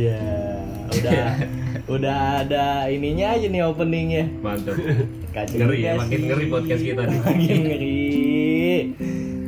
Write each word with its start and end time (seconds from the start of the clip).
Ya, 0.00 0.56
udah 0.96 1.24
udah 2.00 2.18
ada 2.40 2.88
ininya 2.88 3.36
aja 3.36 3.52
nih 3.52 3.60
openingnya. 3.68 4.32
Mantap. 4.40 4.80
Kacau 5.36 5.60
Ngeri 5.60 5.78
ya, 5.84 5.92
makin 6.00 6.20
ngeri 6.24 6.46
podcast 6.48 6.82
kita 6.88 7.02
nih. 7.04 7.20
Makin 7.20 7.58
ngeri. 7.68 8.08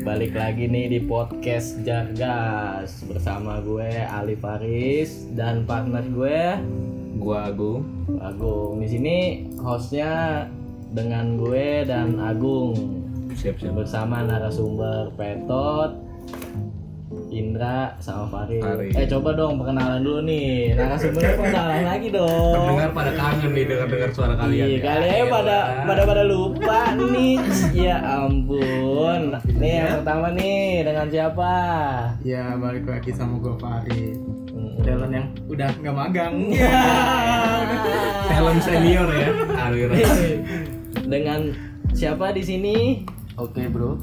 Balik 0.05 0.37
lagi 0.37 0.69
nih 0.69 0.87
di 0.93 1.01
podcast 1.09 1.81
Jargas 1.89 3.01
bersama 3.09 3.65
gue 3.65 3.97
Ali 4.05 4.37
Faris 4.37 5.25
dan 5.33 5.65
partner 5.65 6.05
gue 6.13 6.41
Gua 7.17 7.49
Agung. 7.49 7.89
Agung. 8.21 8.83
Di 8.85 8.93
sini 8.93 9.17
hostnya 9.57 10.45
dengan 10.93 11.41
gue 11.41 11.89
dan 11.89 12.21
Agung 12.21 13.01
Siap 13.33 13.57
siap. 13.57 13.73
bersama 13.73 14.21
narasumber 14.21 15.09
Petot, 15.17 15.97
Indra 17.33 17.97
sama 17.97 18.29
Farid. 18.29 18.61
Farid. 18.61 18.93
Eh 18.93 19.09
coba 19.09 19.33
dong 19.33 19.57
perkenalan 19.57 20.01
dulu 20.01 20.21
nih. 20.23 20.77
Narasumbernya 20.77 21.33
perkenalan 21.41 21.83
lagi 21.83 22.09
dong. 22.09 22.53
Pendengar 22.55 22.91
pada 22.93 23.13
kangen 23.13 23.51
nih 23.51 23.65
dengar 23.65 23.89
dengar 23.89 24.11
suara 24.13 24.35
kalian. 24.37 24.67
Iya, 24.69 24.77
ya. 24.77 24.81
kalian 24.85 25.27
pada 25.27 25.57
Elah. 25.57 25.85
pada 25.89 26.03
pada 26.05 26.23
lupa 26.23 26.79
nih. 26.95 27.35
Ya 27.73 27.97
ampun. 27.99 29.23
Nih 29.57 29.73
yang 29.81 29.91
pertama 29.99 30.27
nih 30.31 30.61
dengan 30.85 31.07
siapa? 31.09 31.53
Ya 32.21 32.45
balik 32.55 32.85
lagi 32.85 33.11
sama 33.11 33.41
gue 33.41 33.55
Farid. 33.57 34.17
Talent 34.83 35.15
yang 35.15 35.27
udah 35.47 35.71
nggak 35.79 35.95
magang 35.95 36.35
Talent 38.29 38.61
senior 38.61 39.09
ya. 39.09 39.29
Aliran. 39.63 39.97
dengan 41.07 41.41
siapa 41.93 42.33
di 42.33 42.43
sini? 42.43 42.77
Oke 43.35 43.65
bro, 43.65 43.97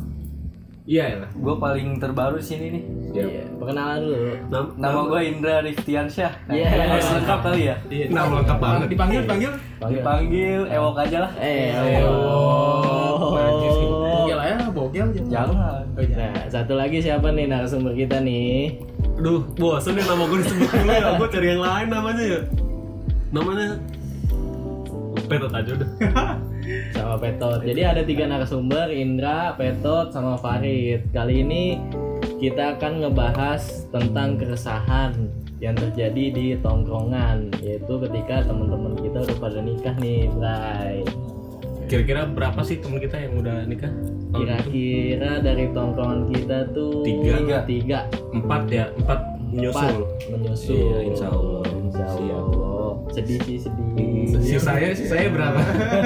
Iya 0.85 1.21
lah. 1.21 1.29
gue 1.29 1.55
paling 1.55 1.97
terbaru 1.97 2.37
di 2.37 2.45
sini 2.45 2.65
nih. 2.71 2.83
Siap. 3.19 3.29
Iya, 3.29 3.43
perkenalan 3.53 3.97
dulu. 3.99 4.17
Nam- 4.47 4.73
Nama 4.75 4.99
gue 5.03 5.19
Indra 5.25 5.55
Riftiansyah. 5.61 6.31
Iya. 6.47 6.67
Harus 6.71 7.07
lengkap 7.13 7.39
kali 7.41 7.61
ya. 7.61 7.75
Nama 8.07 8.31
lengkap 8.39 8.57
banget. 8.57 8.87
Dipanggil 8.87 9.21
panggil 9.23 9.51
Dipanggil 9.81 10.61
Ewok 10.67 10.95
aja 10.97 11.17
lah. 11.21 11.31
Eh, 11.37 11.71
Oh, 12.01 13.35
najis 13.35 13.73
nih. 13.75 13.89
Bogel 13.89 14.39
aja 14.39 14.55
bogel 14.69 15.05
aja 15.05 15.21
Jangan. 15.29 15.83
Nah, 15.93 16.33
satu 16.47 16.73
lagi 16.73 16.97
siapa 16.99 17.27
nih 17.29 17.45
narasumber 17.45 17.93
kita 17.93 18.19
nih? 18.19 18.79
Aduh, 19.17 19.43
bosan 19.53 19.93
nih 19.93 20.05
nama 20.05 20.23
gue 20.23 20.37
disebut 20.39 20.69
dulu 20.69 20.89
ya. 20.89 21.07
Gue 21.13 21.27
cari 21.29 21.47
yang 21.49 21.61
lain 21.61 21.87
namanya 21.89 22.23
ya. 22.25 22.39
Namanya 23.29 23.67
Petot 25.21 25.51
aja 25.51 25.71
udah. 25.71 25.89
sama 26.95 27.15
Petot. 27.17 27.59
Jadi 27.61 27.81
ada 27.81 28.01
tiga 28.01 28.25
narasumber, 28.25 28.89
Indra, 28.89 29.53
Petot, 29.53 30.09
sama 30.09 30.33
Farid. 30.35 31.05
Kali 31.11 31.43
ini 31.43 31.77
kita 32.39 32.79
akan 32.79 33.03
ngebahas 33.03 33.83
tentang 33.91 34.39
keresahan 34.39 35.11
yang 35.59 35.75
terjadi 35.75 36.25
di 36.31 36.45
tongkrongan, 36.63 37.51
yaitu 37.59 37.93
ketika 38.07 38.47
teman-teman 38.47 38.95
kita 38.95 39.27
udah 39.27 39.37
pada 39.37 39.59
nikah 39.59 39.95
nih, 39.99 40.31
Bray. 40.31 41.03
Kira-kira 41.89 42.29
berapa 42.29 42.61
sih 42.63 42.79
teman 42.79 43.01
kita 43.03 43.17
yang 43.19 43.33
udah 43.43 43.67
nikah? 43.67 43.91
Kira-kira 44.31 45.43
dari 45.43 45.67
tongkrongan 45.75 46.31
kita 46.31 46.57
tuh 46.71 47.03
Tiga. 47.03 47.65
tiga, 47.67 47.99
Empat 48.31 48.61
ya, 48.71 48.87
empat 48.95 49.19
menyusul. 49.51 50.05
empat 50.07 50.29
menyusul. 50.31 50.77
Iya, 50.79 50.97
insya 51.11 51.27
Allah. 51.27 51.61
Insya 51.65 52.05
Siap. 52.07 52.39
Allah. 52.39 52.91
Sedih 53.09 53.39
sih 53.41 53.57
sedih. 53.57 54.37
Si 54.37 54.55
saya, 54.61 54.93
si 54.93 55.09
saya 55.09 55.27
berapa? 55.33 55.59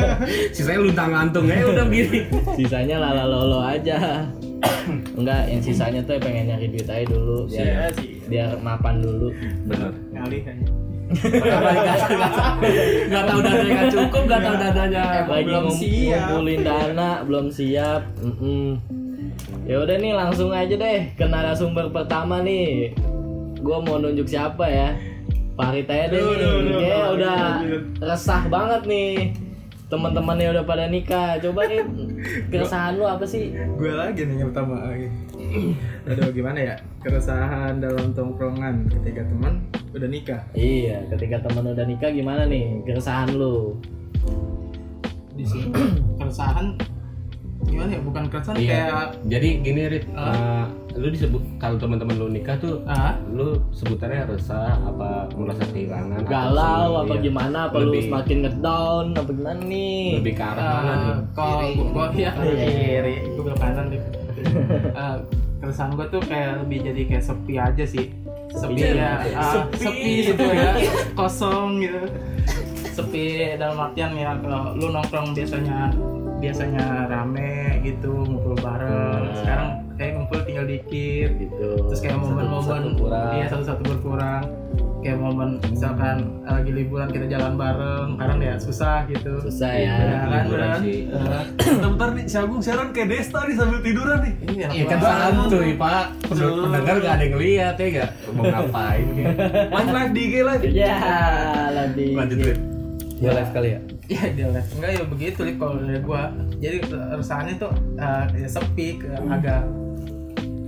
si 0.55 0.61
saya 0.63 0.79
luntang 0.79 1.11
lantung 1.11 1.45
ya 1.45 1.61
udah 1.67 1.85
begini. 1.85 2.31
Sisanya 2.55 2.97
lala 3.03 3.27
lolo 3.27 3.59
aja. 3.59 4.23
Enggak, 5.14 5.45
yang 5.45 5.61
sisanya 5.61 6.02
tuh 6.02 6.17
pengen 6.17 6.50
nyari 6.50 6.67
duit 6.73 6.89
aja 6.89 7.06
dulu 7.06 7.45
biar 7.45 7.66
Iya 7.66 7.86
sih 7.94 8.09
biar 8.25 8.50
mapan 8.66 8.97
dulu. 9.02 9.30
Benar. 9.69 9.92
Ngalih 10.14 10.42
aja 10.42 10.66
Gak 13.13 13.23
tahu 13.29 13.40
dadanya 13.46 13.73
nggak 13.78 13.91
cukup, 13.94 14.23
gak 14.25 14.41
tahu 14.41 14.56
dadanya. 14.57 15.03
Lagi 15.29 15.46
belum 15.46 15.66
siap. 15.69 16.25
ngumpulin 16.25 16.62
dana, 16.66 17.09
belum 17.22 17.47
siap. 17.53 18.02
Mm-mm. 18.18 18.81
Ya 19.69 19.78
udah 19.79 19.96
nih 20.02 20.13
langsung 20.18 20.50
aja 20.50 20.73
deh 20.73 21.00
ke 21.13 21.25
narasumber 21.29 21.94
pertama 21.94 22.41
nih. 22.41 22.97
Gua 23.62 23.78
mau 23.85 24.02
nunjuk 24.02 24.25
siapa 24.25 24.66
ya? 24.66 24.97
Farid 25.53 25.85
aja 25.85 26.09
deh 26.09 26.19
nih. 26.19 26.53
Dia 26.81 27.00
udah 27.13 27.41
resah 28.02 28.50
banget 28.50 28.81
nih. 28.90 29.13
Teman-temannya 29.93 30.47
udah 30.57 30.65
pada 30.65 30.85
nikah. 30.89 31.37
Coba 31.37 31.69
nih 31.69 31.85
keresahan 32.49 32.97
lu 32.97 33.05
apa 33.05 33.21
sih? 33.29 33.53
Gue 33.77 33.93
lagi 33.93 34.25
nih 34.25 34.41
yang 34.41 34.49
pertama 34.49 34.89
lagi 34.89 35.07
Aduh 36.09 36.33
gimana 36.33 36.57
ya 36.57 36.75
Keresahan 37.03 37.77
dalam 37.83 38.15
tongkrongan 38.15 38.89
ketika 38.89 39.21
teman 39.27 39.61
udah 39.93 40.09
nikah 40.09 40.41
Iya, 40.57 41.03
ketika 41.13 41.45
teman 41.45 41.75
udah 41.75 41.85
nikah 41.85 42.09
gimana 42.09 42.47
nih 42.49 42.81
keresahan 42.87 43.37
lu? 43.37 43.77
di 45.33 45.45
sini 45.45 45.73
keresahan 46.21 46.77
gimana 47.66 47.90
ya 47.90 48.01
bukan 48.01 48.24
keresahan 48.28 48.56
Iya. 48.56 48.68
kayak 48.68 49.07
Jadi 49.25 49.50
gini 49.59 49.81
Rit, 49.88 50.06
Ah. 50.12 50.29
eh, 50.29 50.66
lu 50.94 51.07
disebut 51.07 51.41
kalau 51.57 51.75
teman-teman 51.75 52.16
lu 52.16 52.28
nikah 52.29 52.56
tuh 52.56 52.84
ah 52.85 53.16
lu 53.28 53.57
sebutannya 53.72 54.28
resah 54.28 54.78
apa 54.78 55.25
merasa 55.34 55.63
kehilangan 55.66 56.22
Galau 56.23 56.59
senang? 56.59 57.02
apa 57.02 57.13
Iya. 57.13 57.23
gimana? 57.23 57.59
Apa 57.66 57.75
lu 57.78 57.85
Lebih- 57.90 58.06
semakin 58.06 58.38
ngedown 58.41 59.06
apa 59.13 59.31
gimana 59.31 59.62
nih? 59.63 60.06
lebih 60.18 60.34
ke 60.34 60.44
arah 60.44 60.62
mana 60.62 60.91
Eh, 60.91 61.00
nih? 61.00 61.16
kalau 61.38 61.59
gua 61.90 62.06
ya 62.09 62.31
Iya. 62.31 62.31
kiri 62.38 63.16
gue 63.28 63.41
belok 63.41 63.57
kanan 63.57 63.85
deh 63.90 64.02
Eh, 64.94 65.16
keresahan 65.57 65.91
gue 65.94 66.06
tuh 66.07 66.22
kayak 66.22 66.62
lebih 66.62 66.79
jadi 66.84 67.02
kayak 67.07 67.23
sepi 67.23 67.53
aja 67.56 67.84
sih 67.84 68.06
sepi 68.52 68.75
Sepi. 68.78 68.94
ya 68.94 69.12
ah, 69.34 69.53
Sepi. 69.66 69.78
sepi 69.79 70.12
gitu 70.28 70.44
ya 70.46 70.69
kosong 71.18 71.79
gitu 71.79 72.02
sepi 72.91 73.23
dalam 73.56 73.79
artian 73.81 74.13
ya 74.13 74.38
kalau 74.38 74.75
lu 74.75 74.88
nongkrong 74.90 75.34
biasanya 75.34 75.90
biasanya 76.43 76.85
rame 77.07 77.53
gitu 77.81 78.11
ngumpul 78.19 78.55
bareng 78.55 79.23
Hmm. 79.23 79.35
sekarang 79.39 79.69
kayak 79.93 80.11
ngumpul 80.13 80.39
tinggal 80.43 80.65
dikit 80.65 81.31
gitu. 81.37 81.67
terus 81.85 81.99
kayak 81.99 82.17
momen-momen 82.17 82.81
iya 83.31 83.45
satu-satu 83.47 83.81
berkurang 83.85 84.43
kayak 84.99 85.19
momen 85.19 85.59
misalkan 85.67 86.17
lagi 86.43 86.71
liburan 86.71 87.07
kita 87.07 87.27
jalan 87.29 87.53
bareng 87.53 88.15
sekarang 88.15 88.39
ya 88.39 88.55
susah 88.55 89.03
gitu 89.05 89.35
Susah 89.41 89.67
ya. 89.69 89.91
Iya 89.91 90.15
kan, 90.23 90.27
liburan 90.41 90.69
sih. 90.79 90.99
Eh, 91.05 91.75
Bentar 91.75 92.09
nih, 92.09 92.23
si 92.25 92.35
Agung 92.37 92.59
siaran 92.59 92.89
kayak 92.89 93.07
Desta 93.11 93.43
nih 93.43 93.51
sambil 93.53 93.79
tiduran 93.79 94.17
nih. 94.21 94.33
iya 94.49 94.67
Iya 94.71 94.83
kan 94.87 94.99
santuy 95.03 95.75
pak, 95.75 96.05
pendengar 96.25 96.95
gak 96.97 97.13
ada 97.13 97.23
yang 97.25 97.35
lihat 97.37 97.75
ya 97.75 97.87
gak? 97.93 98.09
Mau 98.31 98.43
ngapain 98.45 99.05
gitu. 99.05 99.27
Live 99.69 99.91
live 99.91 100.11
di 100.11 100.21
IG 100.21 100.33
live. 100.41 100.63
Ya. 100.65 100.95
Lanjut 102.15 102.39
Rit. 102.39 102.59
Gue 103.19 103.31
live 103.33 103.51
kali 103.51 103.69
ya. 103.69 103.79
Iya 104.06 104.24
dia 104.31 104.47
live. 104.50 104.69
Enggak 104.75 104.91
ya 104.91 105.03
begitu 105.06 105.40
nih 105.41 105.56
kalau 105.56 105.74
dari 105.78 106.00
gua. 106.00 106.24
Jadi 106.58 106.78
keresahannya 106.81 107.56
tuh 107.56 107.72
eh, 107.96 108.24
ya 108.38 108.50
sepi, 108.50 108.88
ke, 109.00 109.08
agak 109.25 109.64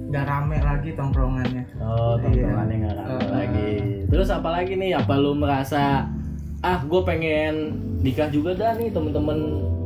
nggak 0.05 0.23
rame 0.23 0.57
lagi 0.57 0.89
tongkrongannya. 0.93 1.63
Oh, 1.77 2.15
tongkrongannya 2.17 2.75
nggak 2.77 2.95
rame 2.95 3.11
Eh. 3.11 3.29
lagi. 3.29 3.69
Terus 4.07 4.29
apa 4.29 4.49
lagi 4.53 4.73
nih? 4.73 4.95
Apa 4.95 5.13
lu 5.15 5.35
merasa 5.35 6.07
ah 6.61 6.79
gue 6.81 7.01
pengen 7.03 7.55
nikah 7.99 8.29
juga 8.29 8.55
dah 8.55 8.71
nih 8.73 8.89
temen-temen 8.89 9.39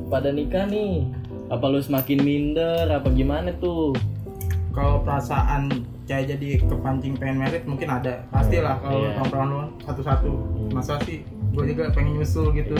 pada 0.07 0.29
nikah 0.29 0.65
nih. 0.65 1.09
Apa 1.49 1.65
lu 1.65 1.81
semakin 1.81 2.19
minder? 2.21 2.85
Apa 2.85 3.09
gimana 3.09 3.49
tuh? 3.57 3.97
Kalau 4.69 5.01
perasaan 5.01 5.73
kayak 6.05 6.37
jadi 6.37 6.61
kepancing 6.61 7.17
pengen 7.17 7.41
merit 7.41 7.65
mungkin 7.65 7.89
ada. 7.89 8.21
Pastilah 8.29 8.77
kalau 8.79 9.01
Iya. 9.01 9.17
tongkrongan 9.17 9.49
lu 9.49 9.61
satu-satu. 9.81 10.31
Masa 10.69 11.01
sih 11.01 11.25
gue 11.49 11.63
juga 11.67 11.89
pengen 11.89 12.15
nyusul 12.15 12.53
gitu. 12.53 12.75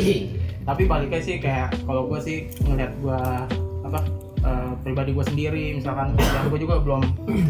Tapi 0.61 0.81
baliknya 0.85 1.19
sih 1.19 1.35
kayak 1.37 1.73
kalau 1.83 2.05
gua 2.05 2.19
sih 2.19 2.45
ngeliat 2.61 2.93
gua 2.99 3.49
apa 3.81 3.99
eh, 4.39 4.71
pribadi 4.79 5.11
gue 5.11 5.25
sendiri 5.25 5.63
misalkan 5.73 6.13
kerjaan 6.13 6.45
gue 6.47 6.59
juga 6.59 6.75
belum 6.77 7.01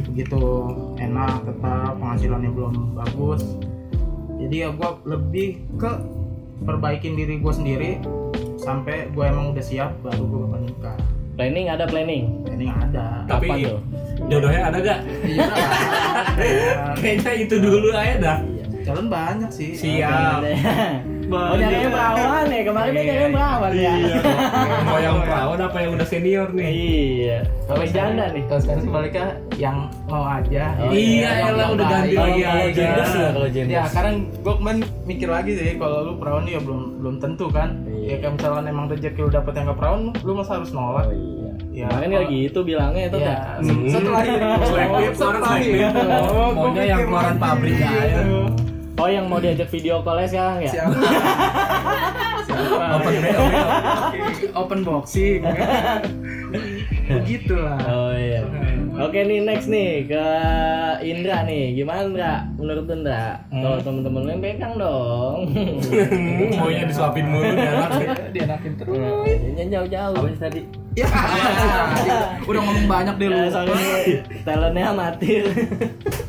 begitu 0.08 0.42
enak 0.96 1.44
tetap 1.44 2.00
penghasilannya 2.00 2.50
belum 2.50 2.74
bagus 2.96 3.44
jadi 4.40 4.56
ya 4.56 4.70
gue 4.72 4.90
lebih 5.06 5.48
ke 5.76 5.92
perbaikin 6.60 7.14
diri 7.14 7.38
gue 7.38 7.52
sendiri 7.52 7.92
sampai 8.56 9.12
gue 9.12 9.22
emang 9.22 9.52
udah 9.52 9.62
siap 9.62 9.92
baru 10.00 10.24
gue 10.24 10.40
bakal 10.42 10.60
nikah 10.64 10.98
Planning 11.36 11.68
ada 11.68 11.86
planning. 11.88 12.26
ini 12.52 12.68
ada 12.68 13.24
Tapi 13.26 13.48
Kapan 13.48 13.64
tuh? 13.64 13.80
jodohnya 14.28 14.62
ada 14.68 14.78
gak? 14.78 15.00
iya. 15.24 15.48
Kayaknya 17.00 17.32
itu 17.40 17.56
dulu 17.58 17.90
aja 17.92 18.16
dah. 18.20 18.38
Calon 18.90 19.08
banyak 19.08 19.52
sih 19.52 19.72
Siap. 19.72 20.42
Oh 21.30 21.54
nyari 21.54 21.78
yang 21.80 21.94
perawan 21.94 22.50
ya 22.50 22.62
kemarin 22.66 22.90
dia 22.90 23.04
nyari 23.06 23.22
yang 23.22 23.34
perawan 23.38 23.72
ya. 23.72 23.94
Mau 24.90 24.98
yang 24.98 25.18
perawan 25.22 25.60
apa 25.62 25.78
yang 25.78 25.92
udah 25.94 26.08
senior 26.10 26.50
nih? 26.50 26.66
Iya. 26.74 27.38
Sampai 27.64 27.86
janda 27.88 28.26
nih. 28.28 28.44
kalau 28.50 28.62
sekarang 28.66 28.82
sih 28.82 28.90
baliknya 28.90 29.28
yang 29.54 29.78
mau 30.04 30.26
aja 30.26 30.74
Oh, 30.80 30.90
iya, 30.90 31.30
yang- 31.38 31.54
elah, 31.54 31.62
yang 31.62 31.72
udah 31.72 31.86
ganti 31.88 32.16
lagi 32.18 32.42
aja. 32.42 32.82
ya 32.82 33.30
kalau. 33.30 33.46
Ya 33.46 33.82
sekarang 33.86 34.16
gue 34.34 34.54
kemarin 34.58 34.80
mikir 35.06 35.30
lagi 35.30 35.52
sih 35.54 35.78
kalau 35.78 35.98
lu 36.04 36.14
perawan 36.18 36.50
ya 36.50 36.58
belum 36.58 36.82
belum 36.98 37.16
tentu 37.22 37.46
kan. 37.48 37.78
Iya. 37.86 38.10
Ya 38.10 38.16
kayak 38.20 38.34
misalkan 38.34 38.64
emang 38.66 38.86
rezeki 38.90 39.20
lu 39.20 39.30
dapet 39.30 39.54
yang 39.54 39.66
gak 39.68 39.78
perawan, 39.78 40.02
lu 40.18 40.32
masa 40.34 40.52
harus 40.56 40.74
nolak. 40.74 41.06
Oh 41.06 41.14
iya. 41.14 41.52
Ya, 41.70 41.86
Kemarin 41.88 42.10
kalau- 42.10 42.22
lagi 42.26 42.38
itu 42.44 42.60
bilangnya 42.66 43.04
itu 43.06 43.18
Ya, 43.20 43.28
kan. 43.30 43.60
se- 43.60 43.70
Hmm. 43.70 43.86
setelah 43.88 44.22
itu, 44.26 44.38
setelah 45.14 45.58
itu. 45.62 45.78
Oh, 46.34 46.50
maunya 46.50 46.84
yang 46.88 47.00
keluaran 47.06 47.38
pabrik 47.38 47.78
aja. 47.78 48.26
Oh 49.00 49.08
yang 49.08 49.32
mau 49.32 49.40
diajak 49.40 49.72
video 49.72 50.04
call 50.04 50.20
sekarang 50.28 50.60
ya? 50.68 50.72
Siapa? 50.76 50.92
Siapa? 52.44 52.84
Open 53.00 53.16
BO, 53.24 53.44
Open 54.60 54.80
boxing. 54.84 55.42
Begitulah. 57.08 57.80
Oh 57.88 58.12
iya. 58.12 58.44
Oke 59.00 59.24
nih 59.24 59.48
next 59.48 59.72
nih 59.72 60.04
ke 60.12 60.26
Indra 61.00 61.48
nih. 61.48 61.80
Gimana 61.80 62.00
Indra? 62.12 62.34
Menurut 62.60 62.92
Indra? 62.92 63.40
Kalau 63.48 63.80
temen-temen 63.80 64.22
lu 64.28 64.30
yang 64.36 64.44
pegang 64.44 64.74
dong. 64.76 65.40
Maunya 66.60 66.84
disuapin 66.84 67.32
mulu 67.32 67.56
dia 67.56 67.72
anak. 67.80 68.36
Dianakin 68.36 68.74
terus. 68.76 69.00
Jangan 69.56 69.70
jauh-jauh. 69.72 70.28
Tadi? 70.36 70.62
Ya. 71.00 71.08
Udah 72.44 72.62
ngomong 72.68 72.88
banyak 72.92 73.16
deh 73.16 73.28
lu. 73.32 73.40
Soalnya 73.48 73.80
talentnya 74.44 74.92
amatir. 74.92 75.48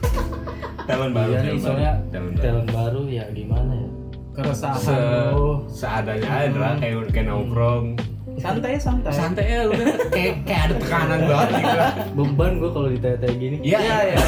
talent 0.91 1.13
baru 1.13 1.31
Iya 1.31 1.39
nih, 1.39 1.47
talent 1.47 1.63
soalnya 1.63 1.93
baru. 1.93 2.11
talent 2.11 2.29
baru. 2.29 2.43
talent 2.43 2.69
baru 2.71 3.01
ya 3.09 3.25
gimana 3.31 3.73
ya? 3.73 3.89
Keresahan 4.31 4.79
Se 4.79 4.95
lu. 5.29 5.49
seadanya 5.69 6.27
aja 6.29 6.49
Dra. 6.51 6.69
kayak 6.77 6.95
kayak 7.09 7.27
nongkrong 7.27 7.87
Santai 8.33 8.79
santai. 8.79 9.13
santai 9.13 9.45
ya 9.45 9.61
udah 9.67 9.85
kayak 10.09 10.35
kayak 10.43 10.63
ada 10.65 10.75
tekanan 10.79 11.21
banget 11.23 11.49
gitu 11.53 11.79
Beban 12.17 12.53
gue 12.57 12.71
kalau 12.71 12.89
ditanya 12.89 13.31
gini. 13.33 13.57
iya 13.61 13.79
Iya 13.79 13.99
ya. 14.09 14.19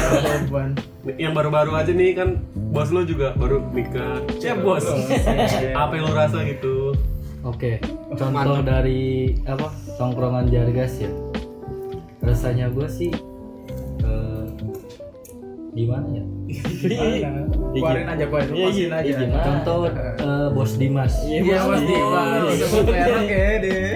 Beban. 0.43 0.69
yang 1.15 1.33
baru-baru 1.33 1.71
aja 1.73 1.91
nih 1.91 2.11
kan 2.13 2.29
bos 2.69 2.89
lu 2.89 3.03
juga 3.03 3.33
baru 3.33 3.63
nikah 3.69 4.21
ya 4.37 4.53
bos 4.55 4.85
apa 5.73 5.91
yang 5.91 6.03
lu 6.03 6.13
rasa 6.13 6.43
gitu 6.43 6.93
Oke, 7.43 7.75
contoh 8.13 8.61
dari 8.61 9.35
apa 9.43 9.67
tongkrongan 9.95 10.47
jargas 10.47 10.95
ya. 10.97 11.11
Rasanya 12.21 12.69
gue 12.69 12.87
sih 12.87 13.11
eh, 13.99 14.45
gimana 15.71 16.07
ya? 16.13 16.23
Keluarin 16.61 18.07
aja 18.07 18.25
keluarin. 18.29 18.49
Iya, 18.53 18.67
Lepasin 18.67 18.83
iya, 18.83 18.93
aja. 18.93 19.05
iya, 19.07 19.17
gimana? 19.17 19.43
Contoh 19.43 19.77
eh, 19.87 20.47
bos 20.53 20.71
Dimas. 20.77 21.13
Iya 21.25 21.57
Mas 21.65 21.81
Dimas. 21.81 22.41
Sebut 22.61 22.85
merek 22.87 23.27
ya 23.29 23.57
deh. 23.63 23.91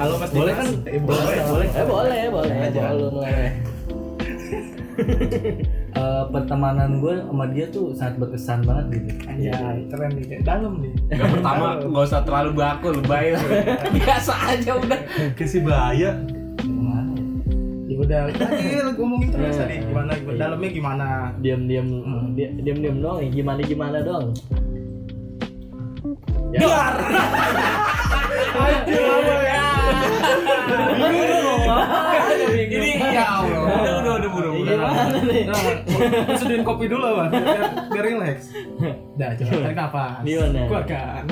Halo 0.00 0.14
Mas 0.18 0.30
Boleh 0.34 0.54
kan? 0.56 0.68
Eh, 0.88 1.00
boleh. 1.00 1.36
Boleh. 1.46 1.68
Eh 1.70 1.86
boleh, 1.86 2.22
boleh. 2.32 2.56
Aja. 2.58 2.80
Boleh, 2.92 3.08
boleh. 3.10 3.50
Eh, 5.92 6.24
pertemanan 6.32 7.04
gue 7.04 7.20
sama 7.20 7.44
dia 7.52 7.68
tuh 7.68 7.92
sangat 7.92 8.16
berkesan 8.16 8.64
banget 8.64 8.96
gitu. 8.96 9.28
Anjay, 9.28 9.84
keren 9.92 10.10
nih. 10.16 10.24
kayak 10.24 10.42
Dalam 10.48 10.80
nih. 10.80 10.92
Gak 11.12 11.28
pertama 11.36 11.66
nggak 11.84 12.04
usah 12.08 12.20
terlalu 12.24 12.50
baku 12.56 12.88
lebay 12.96 13.36
lah 13.36 13.42
biasa 14.00 14.32
aja 14.56 14.72
udah 14.80 15.00
si 15.36 15.60
bahaya 15.60 15.92
ya? 16.00 16.10
Ya 16.16 16.31
udah, 18.12 18.34
tadi 18.34 18.76
lu 18.76 18.90
ngomongin 18.92 19.28
terus 19.30 19.56
tadi 19.56 19.74
gimana 19.80 20.12
dalamnya 20.34 20.70
gimana? 20.70 21.06
Diam-diam 21.38 21.86
dia- 22.32 22.52
diam-diam 22.58 22.96
dong. 22.98 23.18
ya. 23.18 23.28
Gimana-gimana 23.30 23.98
dong. 24.02 24.26
Ya. 26.52 26.68
Anjir 28.52 29.00
apa 29.00 29.34
ya? 29.48 29.64
ini 32.62 32.90
ya 33.00 33.24
Allah 33.40 33.60
udah 33.80 33.94
udah 33.98 34.12
udah 34.12 34.30
Ya, 34.62 34.76
Gimana 34.76 35.18
nih? 35.22 35.42
Nah, 35.48 35.58
seduhin 36.36 36.62
kopi 36.62 36.86
dulu 36.86 37.02
lah, 37.08 37.26
biar, 37.28 37.62
biar 37.90 38.04
relax. 38.06 38.38
Dah, 39.16 39.30
coba 39.34 39.52
tarik 39.58 39.76
nafas. 39.76 40.22
Gimana? 40.22 40.60
Keluarkan. 40.68 41.22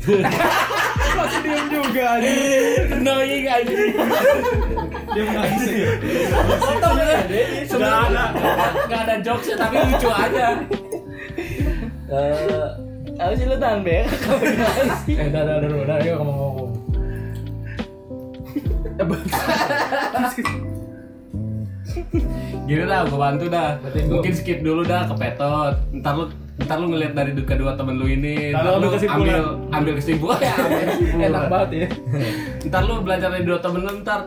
Masih 1.10 1.40
diem 1.44 1.66
juga 1.68 2.04
anjir. 2.16 2.88
Annoying 2.90 3.44
anjing. 3.46 3.92
Dia 5.10 5.22
menangis 5.26 5.64
ya. 5.66 5.90
Gak 7.70 7.96
ada 8.06 8.24
Gak 8.86 9.00
ada 9.06 9.14
jokesnya 9.20 9.56
tapi 9.58 9.74
lucu 9.82 10.08
aja 10.08 10.46
Eh, 12.10 12.66
apa 13.14 13.32
sih 13.38 13.46
lu 13.46 13.54
tahan 13.54 13.86
ber? 13.86 14.02
Eh, 15.06 15.28
dah, 15.30 15.42
dah, 15.46 15.56
dah, 15.62 15.68
dah, 15.70 15.84
dah, 15.86 15.98
yuk 16.02 16.18
ngomong-ngomong. 16.18 16.70
Gini 22.66 22.82
dah, 22.86 23.00
gue 23.06 23.18
bantu 23.18 23.46
dah. 23.46 23.78
Mungkin 24.10 24.32
skip 24.34 24.62
dulu 24.62 24.82
dah 24.82 25.06
ke 25.06 25.14
petot. 25.14 25.74
Ntar 25.94 26.12
lu 26.18 26.24
ntar 26.64 26.76
lu 26.78 26.86
ngeliat 26.92 27.12
dari 27.16 27.32
kedua 27.34 27.72
temen 27.74 27.94
lu 27.96 28.06
ini. 28.06 28.52
Ntar 28.52 28.78
lu 28.78 28.88
kesimpulan. 28.92 29.20
ambil 29.20 29.40
ambil 29.72 29.92
kesimpulan. 29.98 30.40
Ya. 31.20 31.26
Enak 31.28 31.44
banget 31.50 31.70
ya. 31.72 31.88
Ntar 32.68 32.82
lu 32.86 32.94
belajar 33.02 33.28
dari 33.32 33.44
dua 33.44 33.58
temen 33.58 33.80
lu 33.82 33.92
ntar 34.04 34.20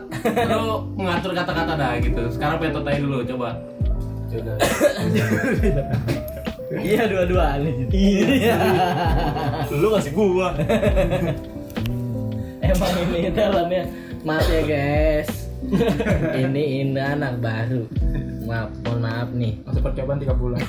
lu 0.50 0.64
mengatur 0.98 1.32
kata-kata 1.32 1.72
dah 1.78 1.92
gitu. 2.02 2.22
Sekarang 2.32 2.56
petot 2.60 2.84
aja 2.86 3.00
dulu 3.00 3.22
coba. 3.24 3.48
Iya 6.74 7.06
dua-duaan 7.06 7.70
Iya. 7.94 8.56
Lu 9.70 9.94
kasih 9.94 10.10
gua. 10.10 10.50
Emang 12.58 12.92
ini 13.14 13.30
dalamnya 13.30 13.86
maaf 14.26 14.48
ya 14.50 14.62
guys. 14.66 15.30
ini 16.34 16.82
Indra 16.82 17.14
anak 17.14 17.38
baru. 17.38 17.86
Maaf, 18.44 18.74
mohon 18.82 18.98
maaf 19.06 19.28
nih. 19.32 19.54
Masa 19.62 19.78
percobaan 19.80 20.18
3 20.18 20.34
bulan. 20.34 20.60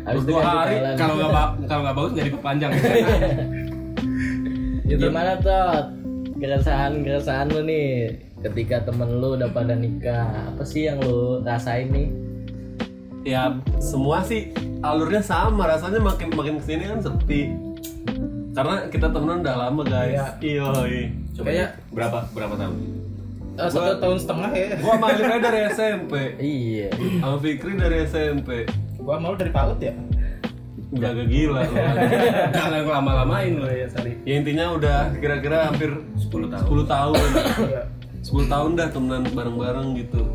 Habis 0.00 0.22
dua 0.24 0.40
hari 0.42 0.76
kalau 0.96 1.14
nggak 1.16 1.32
kalau 1.66 1.80
nggak 1.84 1.96
bagus 1.96 2.12
jadi 2.14 2.30
panjang. 2.38 2.70
Gimana 4.90 5.32
tot? 5.38 5.86
Keresahan 6.36 7.04
keresahan 7.04 7.46
lu 7.48 7.62
nih. 7.62 8.16
Ketika 8.40 8.80
temen 8.82 9.20
lu 9.20 9.36
udah 9.36 9.52
pada 9.52 9.76
nikah 9.76 10.24
apa 10.48 10.64
sih 10.64 10.88
yang 10.88 11.00
lu 11.00 11.44
rasain 11.44 11.88
nih? 11.90 12.08
ya 13.20 13.52
semua 13.76 14.24
sih 14.24 14.48
alurnya 14.80 15.20
sama. 15.20 15.68
Rasanya 15.68 16.00
makin 16.00 16.32
makin 16.32 16.56
ke 16.56 16.64
sini 16.66 16.88
kan 16.88 16.98
sepi. 16.98 17.52
Karena 18.50 18.88
kita 18.88 19.12
temenan 19.12 19.44
udah 19.44 19.56
lama 19.58 19.82
guys. 19.84 20.24
Iya. 20.40 20.72
Coba 21.36 21.46
Kayak- 21.46 21.72
berapa 21.92 22.18
berapa 22.32 22.54
tahun? 22.56 22.76
Eh, 23.50 23.68
satu 23.68 23.92
tahun 24.00 24.16
setengah 24.16 24.50
ya. 24.50 24.66
gua 24.80 24.94
sama 24.96 25.06
Alika 25.12 25.36
dari 25.36 25.60
SMP 25.68 26.12
Iya. 26.40 26.88
sama 27.20 27.36
Fikri 27.36 27.72
dari 27.76 27.96
SMP 28.08 28.64
Gua 29.00 29.16
mau 29.16 29.32
dari 29.34 29.50
Palet 29.50 29.80
ya. 29.80 29.94
udah 30.90 31.06
agak 31.14 31.30
gila 31.30 31.62
lu 31.70 31.74
jangan 32.50 32.82
lama-lamain 32.82 33.62
lu 33.62 33.68
ya, 33.70 33.86
sorry. 33.86 34.18
ya 34.26 34.42
intinya 34.42 34.74
udah 34.74 35.14
kira-kira 35.14 35.70
hampir 35.70 36.02
10 36.18 36.50
tahun 36.50 36.66
10 36.66 36.82
tahun 36.90 37.14
Iya. 37.62 37.82
10 38.26 38.50
tahun 38.50 38.70
dah 38.74 38.88
temenan 38.90 39.22
bareng-bareng 39.30 39.94
gitu 39.94 40.26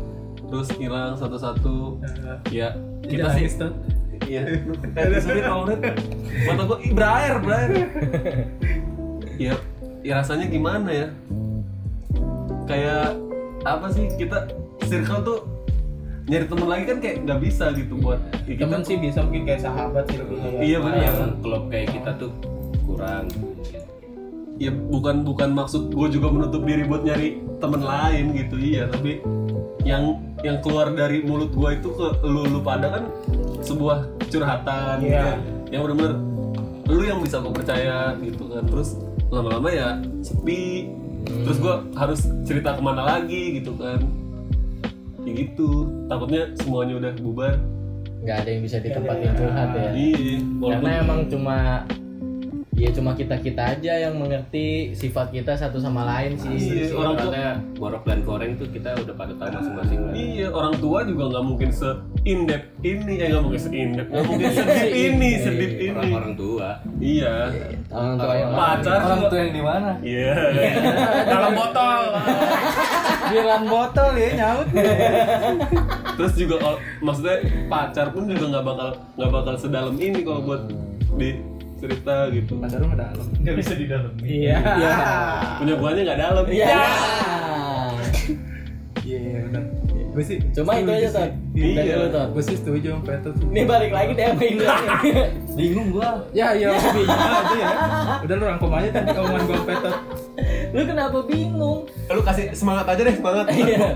terus 0.48 0.72
hilang 0.80 1.12
satu-satu 1.12 2.00
ya 2.48 2.72
kita 3.04 3.36
sih 3.36 3.52
Iya. 4.24 4.42
Eh, 4.96 5.20
sorry 5.20 5.44
Tauret. 5.44 5.76
Mata 6.48 6.62
gua 6.64 6.78
ih, 6.80 6.92
berair, 6.96 7.36
berair. 7.36 7.70
ya, 9.36 9.54
ya 10.00 10.12
rasanya 10.18 10.48
gimana 10.48 10.88
ya? 10.88 11.08
Kayak 12.64 13.12
apa 13.62 13.86
sih 13.92 14.08
kita 14.16 14.48
circle 14.88 15.20
tuh 15.20 15.38
nyari 16.26 16.44
temen 16.44 16.66
lagi 16.66 16.84
kan 16.84 16.98
kayak 16.98 17.16
nggak 17.22 17.40
bisa 17.40 17.64
gitu 17.72 17.94
buat 17.96 18.18
ya 18.44 18.54
kita 18.54 18.66
Temen 18.66 18.80
sih 18.82 18.96
bisa 18.98 19.18
mungkin 19.22 19.42
kayak 19.44 19.62
sahabat 19.62 20.04
sih 20.06 20.18
lebih. 20.18 20.36
Iya 20.58 20.78
benar. 20.80 21.00
yang 21.00 21.18
klub 21.38 21.62
kayak 21.68 21.88
kita 21.92 22.10
tuh 22.16 22.30
kurang 22.82 23.26
ya 24.56 24.72
bukan 24.72 25.20
bukan 25.22 25.52
maksud 25.52 25.92
gue 25.92 26.08
juga 26.08 26.32
menutup 26.32 26.64
diri 26.64 26.82
buat 26.82 27.04
nyari 27.04 27.28
temen 27.58 27.78
lain 27.78 28.32
gitu 28.32 28.56
iya 28.56 28.88
tapi 28.88 29.20
yang 29.84 30.16
yang 30.40 30.58
keluar 30.60 30.90
dari 30.90 31.20
mulut 31.20 31.52
gue 31.52 31.70
itu 31.76 31.88
ke 31.90 32.06
lu 32.24 32.48
lu 32.48 32.60
pada 32.60 32.88
kan 32.90 33.04
sebuah 33.60 34.08
curhatan 34.26 34.96
gitu 34.98 35.12
Iya. 35.12 35.36
ya. 35.36 35.36
yang 35.70 35.80
benar-benar 35.84 36.14
lu 36.88 37.02
yang 37.04 37.20
bisa 37.20 37.38
gue 37.38 37.52
percaya 37.52 38.16
gitu 38.16 38.48
kan 38.48 38.64
terus 38.64 38.96
lama-lama 39.28 39.68
ya 39.68 39.88
sepi 40.22 40.88
terus 41.44 41.58
gue 41.58 41.74
harus 41.92 42.20
cerita 42.42 42.72
ke 42.72 42.80
mana 42.80 43.02
lagi 43.04 43.60
gitu 43.60 43.76
kan 43.76 44.00
ya 45.26 45.32
gitu 45.34 45.90
takutnya 46.06 46.42
semuanya 46.62 46.94
udah 47.02 47.12
bubar 47.18 47.54
nggak 48.22 48.36
ada 48.42 48.48
yang 48.50 48.62
bisa 48.62 48.76
ditempatin 48.82 49.30
curhat 49.38 49.70
ya. 49.74 49.90
iya 49.94 50.34
Karena 50.58 50.90
emang 51.02 51.20
cuma 51.30 51.86
ya 52.76 52.92
cuma 52.92 53.16
kita 53.16 53.40
kita 53.40 53.72
aja 53.72 53.92
yang 54.08 54.20
mengerti 54.20 54.92
sifat 54.92 55.32
kita 55.32 55.56
satu 55.56 55.80
sama 55.80 56.04
lain 56.04 56.36
sih. 56.36 56.84
Iya, 56.84 56.92
orang 56.92 57.16
tua 57.16 57.56
borok 57.80 58.02
dan 58.04 58.20
goreng 58.20 58.52
tuh 58.60 58.68
kita 58.68 58.92
udah 59.00 59.16
pada 59.16 59.32
tahu 59.40 59.48
masing-masing 59.48 60.00
lah. 60.04 60.12
Iya, 60.12 60.46
orang 60.52 60.74
tua 60.76 60.98
juga 61.08 61.24
nggak 61.32 61.44
mungkin 61.48 61.70
se 61.72 61.88
indep 62.28 62.68
ini, 62.84 63.16
eh 63.16 63.26
nggak 63.32 63.44
mungkin 63.48 63.60
se 63.64 63.70
indep, 63.72 64.06
nggak 64.12 64.24
mungkin 64.28 64.48
sedip 64.60 64.92
ini, 64.92 65.30
sedip 65.40 65.72
ini. 65.80 65.96
Orang-orang 65.96 66.34
tua. 66.36 66.68
Iya, 67.00 67.34
Orang 67.88 68.16
tua 68.20 68.34
yang 68.36 68.50
pacar 68.52 68.98
Orang 69.00 69.20
tuh 69.32 69.38
yang 69.40 69.52
di 69.56 69.62
mana? 69.64 69.90
Iya, 70.04 70.34
dalam 71.32 71.52
Giran 73.32 73.62
botol 73.66 74.10
ya 74.14 74.28
nyaut. 74.38 74.68
Terus 76.16 76.32
juga 76.38 76.56
kalau 76.62 76.78
maksudnya 77.02 77.36
pacar 77.66 78.06
pun 78.14 78.24
juga 78.30 78.44
nggak 78.56 78.64
bakal 78.64 78.88
nggak 79.18 79.30
bakal 79.30 79.54
sedalam 79.58 79.96
ini 79.98 80.20
kalau 80.22 80.40
buat 80.44 80.62
di 81.18 81.40
cerita 81.76 82.30
gitu. 82.32 82.56
Pacar 82.56 82.78
lu 82.80 82.86
nggak 82.92 83.00
dalam. 83.02 83.26
Nggak 83.42 83.56
bisa 83.58 83.72
di 83.74 83.86
dalam. 83.90 84.12
Iya. 84.22 84.56
Punya 85.60 85.74
buahnya 85.76 86.02
nggak 86.06 86.20
dalam. 86.20 86.44
Iya. 86.48 86.66
Iya 89.06 89.46
benar. 89.46 89.64
gue 90.16 90.24
sih 90.24 90.40
Cuma 90.56 90.80
itu 90.80 90.88
aja 90.88 91.12
lu 92.00 92.08
Tot. 92.08 92.28
gue 92.32 92.42
sih 92.42 92.56
setuju 92.56 92.96
sama 92.96 93.04
Petot 93.04 93.36
sih. 93.36 93.46
Ini 93.52 93.62
balik 93.68 93.92
lagi 93.92 94.12
deh 94.16 94.26
sama 94.32 94.44
Indra. 94.48 94.74
bingung 95.56 95.88
gua 95.92 96.24
ya 96.32 96.56
iya 96.56 96.72
bingung 96.72 97.20
aja 97.20 97.54
ya 97.54 97.68
udah 98.24 98.34
lu 98.34 98.44
rangkum 98.48 98.72
aja 98.72 98.88
tadi 98.96 99.08
omongan 99.12 99.42
gue 99.44 99.56
sama 99.56 99.66
Petot 99.68 99.96
lu 100.76 100.82
kenapa 100.84 101.18
bingung? 101.24 101.88
Lu 102.06 102.20
kasih 102.20 102.52
semangat 102.52 102.84
aja 102.86 103.00
deh, 103.02 103.14
semangat. 103.14 103.46
Iya. 103.48 103.88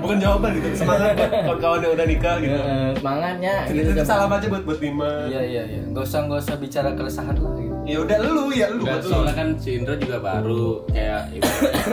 Bukan 0.00 0.16
jawaban 0.16 0.50
gitu, 0.54 0.68
semangat 0.76 1.12
buat 1.16 1.28
kawan-kawan 1.42 1.78
yang 1.80 1.92
udah 1.92 2.06
nikah 2.06 2.36
gitu. 2.38 2.54
Eh, 2.54 2.90
Semangatnya. 2.94 3.54
Itu 3.66 3.90
gitu. 3.90 4.00
salam 4.02 4.30
aja 4.30 4.46
buat 4.46 4.62
buat 4.62 4.78
Bima. 4.78 5.26
iya 5.26 5.40
iya 5.42 5.62
iya 5.66 5.82
nggak 5.84 6.04
usah 6.04 6.20
nggak 6.24 6.40
usah 6.40 6.56
bicara 6.56 6.88
keresahan 6.92 7.34
lah 7.34 7.52
gitu. 7.56 7.74
Ya 7.84 7.98
udah 8.00 8.16
lu 8.22 8.48
ya 8.50 8.66
lu 8.70 8.80
Enggak, 8.80 9.02
soalnya 9.02 9.34
kan 9.34 9.48
si 9.56 9.76
Indra 9.76 9.94
juga 9.94 10.16
baru 10.18 10.86
kayak 10.88 11.20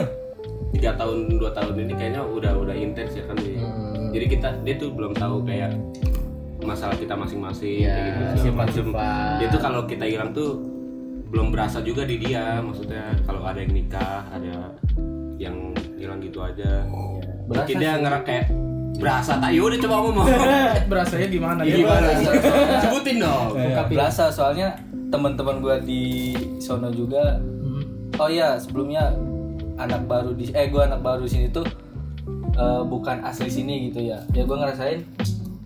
tiga 0.72 0.90
tahun 0.96 1.18
dua 1.32 1.50
tahun 1.52 1.74
ini 1.78 1.92
kayaknya 1.92 2.22
udah 2.22 2.52
udah 2.54 2.72
intens 2.72 3.12
ya 3.12 3.24
kan 3.24 3.36
dia. 3.36 3.60
Hmm. 3.60 4.08
Jadi 4.10 4.24
kita 4.28 4.48
dia 4.62 4.74
tuh 4.76 4.88
belum 4.88 5.12
tahu 5.12 5.42
kayak 5.42 5.72
masalah 6.62 6.94
kita 6.94 7.12
masing-masing 7.12 7.82
Iya, 7.82 7.90
kayak 7.90 8.06
gitu 8.06 8.22
macem. 8.22 8.44
sifat-sifat. 8.46 9.34
Dia 9.36 9.48
tuh 9.50 9.60
kalau 9.60 9.80
kita 9.84 10.04
hilang 10.06 10.30
tuh 10.30 10.62
belum 11.32 11.48
berasa 11.48 11.80
juga 11.80 12.04
di 12.04 12.20
dia 12.20 12.60
maksudnya 12.60 13.16
kalau 13.24 13.40
ada 13.40 13.56
yang 13.64 13.72
nikah 13.72 14.28
ada 14.28 14.76
yang 15.40 15.56
hilang 15.96 16.20
gitu 16.20 16.44
aja. 16.44 16.84
Berasa 17.48 17.64
mungkin 17.64 17.76
dia 17.80 17.92
ngerak 17.98 18.22
kayak 18.28 18.46
berasa 19.00 19.32
tak? 19.40 19.50
Yaudah 19.56 19.78
coba 19.80 19.96
ngomong. 20.04 20.26
Berasanya 20.92 21.28
gimana? 21.32 21.60
Iya, 21.64 21.72
Dia 21.72 21.78
gimana? 21.80 22.06
sebutin 22.84 23.16
dong. 23.18 23.46
Berasa 23.88 24.24
soalnya 24.28 24.76
teman-teman 25.08 25.64
gua 25.64 25.76
di 25.80 26.36
sono 26.60 26.92
juga. 26.92 27.40
Hmm. 27.40 27.84
oh 28.20 28.28
iya 28.28 28.60
sebelumnya 28.60 29.16
anak 29.80 30.04
baru 30.04 30.36
di 30.36 30.52
eh 30.52 30.68
gua 30.68 30.84
anak 30.84 31.00
baru 31.00 31.24
sini 31.24 31.48
tuh 31.48 31.64
eh, 32.60 32.82
bukan 32.84 33.24
asli 33.24 33.48
sini 33.48 33.88
gitu 33.88 34.04
ya. 34.04 34.20
Ya 34.36 34.44
gua 34.44 34.68
ngerasain 34.68 35.00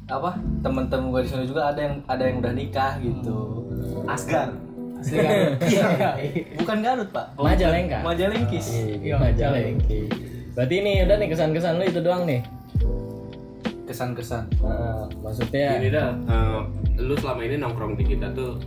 apa 0.07 0.39
teman-teman 0.63 1.11
gua 1.11 1.21
di 1.27 1.29
sono 1.29 1.43
juga 1.43 1.75
ada 1.75 1.81
yang 1.83 1.95
ada 2.07 2.23
yang 2.23 2.39
udah 2.39 2.53
nikah 2.55 3.03
gitu. 3.03 3.67
Asgar. 4.07 4.55
Asli 4.97 5.19
kan? 5.97 6.15
bukan 6.57 6.77
Garut 6.81 7.09
pak 7.11 7.27
Majalengka. 7.35 7.99
Majalengkis 8.01 8.67
Iya, 8.97 9.17
Majalengki. 9.17 10.09
Berarti 10.53 10.75
ini 10.75 10.93
udah 11.03 11.17
nih 11.17 11.29
kesan-kesan 11.29 11.77
lu 11.77 11.85
itu 11.85 12.01
doang 12.01 12.25
nih. 12.25 12.41
kesan-kesan 13.85 14.51
Nah, 14.59 15.07
maksudnya 15.21 15.79
ini 15.79 15.89
dah 15.89 16.11
eh, 16.27 16.59
lu 16.99 17.15
selama 17.15 17.41
ini 17.41 17.57
nongkrong 17.57 17.95
di 17.95 18.05
kita 18.05 18.33
tuh 18.33 18.59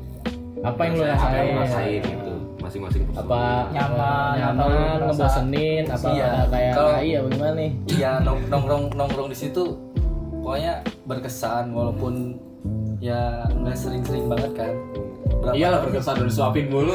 apa 0.60 0.80
yang 0.82 0.94
lu 0.96 1.04
apa 1.04 1.28
yang 1.30 1.46
lu 1.46 1.60
rasain? 1.60 1.60
rasain 1.60 2.02
gitu 2.06 2.34
masing-masing. 2.60 3.04
Apa 3.14 3.68
Nyaman, 3.70 4.32
nyaman, 4.38 4.98
ngebosenin, 5.06 5.84
apa 5.88 6.08
Iya. 6.10 6.32
kayak 6.46 6.74
Kalau- 6.74 6.94
tai 6.94 7.10
apa 7.14 7.28
gimana 7.30 7.54
nih? 7.54 7.72
ya 8.00 8.12
nong- 8.20 8.48
nongkrong 8.48 8.84
nongkrong 8.94 9.28
di 9.28 9.38
situ 9.38 9.64
pokoknya 10.40 10.74
berkesan 11.04 11.72
walaupun 11.72 12.40
ya 12.98 13.44
nggak 13.50 13.76
sering-sering 13.76 14.26
banget 14.26 14.52
kan 14.56 14.74
Berapa- 15.40 15.56
iyalah 15.56 15.80
berkesan 15.82 16.14
udah 16.16 16.28
disuapin 16.28 16.66
mulu 16.68 16.94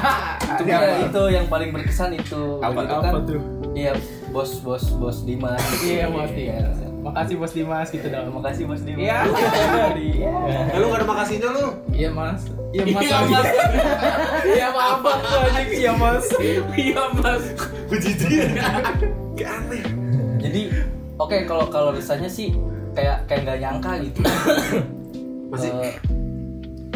Cuma 0.58 0.66
ya 0.68 0.78
itu 1.00 1.22
yang 1.28 1.46
paling 1.46 1.70
berkesan 1.70 2.10
itu 2.12 2.58
Apa- 2.58 2.82
apa 2.82 3.02
kan, 3.02 3.22
tuh? 3.24 3.42
iya 3.72 3.94
bos 4.28 4.58
bos 4.58 4.84
bos 4.92 5.22
Dimas 5.22 5.58
Iya, 5.80 6.06
Bos 6.06 6.30
Dimas. 6.30 6.76
Iya. 6.76 6.86
makasih 7.00 7.34
bos 7.34 7.50
Dimas 7.50 7.88
gitu 7.88 8.02
dong 8.04 8.28
terima 8.28 8.42
kasih 8.44 8.62
bos 8.64 8.80
Dimas 8.80 9.00
Iya. 9.00 9.18
Iya. 9.96 10.32
Eh, 10.68 10.76
lu 10.76 10.86
gak 10.86 10.98
ada 10.98 11.06
makasihnya 11.08 11.48
lu. 11.50 11.66
iya 11.90 12.08
mas 12.08 12.40
iya 12.70 12.84
mas 12.84 13.02
Iya, 13.02 13.16
Mas. 13.24 13.48
iya 14.46 14.66
maaf 14.68 14.98
pak 15.00 15.16
iya 15.72 15.92
mas 15.92 16.26
iya 16.76 17.02
mas 17.12 17.44
Gue 17.86 17.98
jijik. 17.98 18.54
Kayak 19.34 19.50
aneh. 19.56 19.82
jadi 20.38 20.60
oke 21.16 21.36
kalau 21.44 21.66
kalau 21.66 21.90
rasanya 21.90 22.28
sih 22.28 22.54
kayak 22.92 23.26
kayak 23.26 23.40
nggak 23.44 23.58
nyangka 23.60 23.92
gitu 24.00 24.20
Masih 25.48 25.70
Eh, 25.74 25.94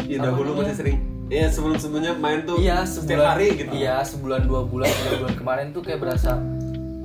ya 0.05 0.17
dahulu 0.21 0.49
masih 0.55 0.75
sering. 0.75 0.99
Iya 1.25 1.49
sebelum-sebelumnya 1.49 2.13
main 2.15 2.45
tuh 2.45 2.61
iya 2.61 2.85
setiap 2.85 3.17
sebulan 3.17 3.29
hari 3.31 3.47
gitu. 3.57 3.71
iya 3.73 3.95
sebulan 3.99 4.41
dua 4.45 4.61
bulan 4.63 4.85
tiga 4.87 5.13
bulan 5.19 5.33
kemarin 5.35 5.65
tuh 5.73 5.81
kayak 5.81 5.99
berasa 5.99 6.37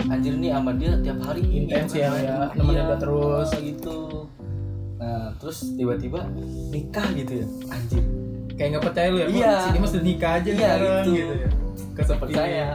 anjir 0.06 0.36
nih 0.36 0.52
sama 0.52 0.70
dia 0.74 0.92
tiap 1.00 1.18
hari 1.22 1.40
Intens 1.42 1.92
ya, 1.92 2.12
ya. 2.12 2.52
Nemenin 2.52 2.76
Iya, 2.76 2.86
terus. 3.00 3.48
gitu 3.56 4.28
nah 5.00 5.32
terus 5.34 5.72
tiba-tiba 5.72 6.28
nikah 6.68 7.08
gitu 7.16 7.32
ya 7.32 7.46
anjir 7.72 8.04
kayak 8.52 8.68
nggak 8.76 8.84
percaya 8.84 9.08
lu 9.08 9.18
ya? 9.18 9.26
Iya. 9.26 9.52
si 9.56 9.68
Dimas 9.72 9.90
udah 9.90 10.04
nikah 10.04 10.32
aja 10.36 10.44
Iya, 10.44 10.58
sekarang 10.60 10.92
gitu. 11.00 11.12
gitu 11.16 11.32
ya 11.32 11.50
kesepian 11.90 12.20
Percaya. 12.20 12.68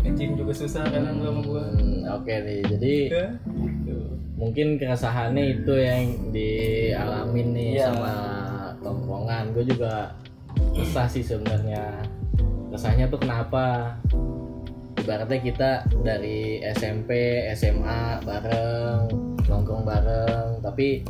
Ngejim 0.00 0.30
juga 0.32 0.52
susah 0.54 0.82
kadang 0.86 1.16
gua 1.18 1.28
sama 1.28 1.40
gua 1.44 1.62
Hmm, 1.76 2.00
Oke 2.16 2.32
nih, 2.40 2.60
jadi 2.64 2.94
Ya, 3.10 3.26
gitu. 3.44 3.96
mungkin 4.34 4.66
keresahannya 4.80 5.44
itu 5.60 5.72
yang 5.76 6.04
dialamin 6.32 7.46
nih 7.52 7.68
Iya. 7.76 7.84
sama 7.92 8.12
tongkrongan. 9.26 9.50
Gue 9.50 9.64
juga 9.66 10.14
resah 10.78 11.10
sih 11.10 11.26
sebenarnya. 11.26 12.06
Resahnya 12.70 13.10
tuh 13.10 13.18
kenapa? 13.18 13.98
Ibaratnya 15.02 15.38
kita 15.42 15.70
dari 16.02 16.62
SMP, 16.62 17.42
SMA 17.54 18.22
bareng, 18.22 19.10
nongkrong 19.46 19.82
bareng, 19.86 20.62
tapi 20.62 21.02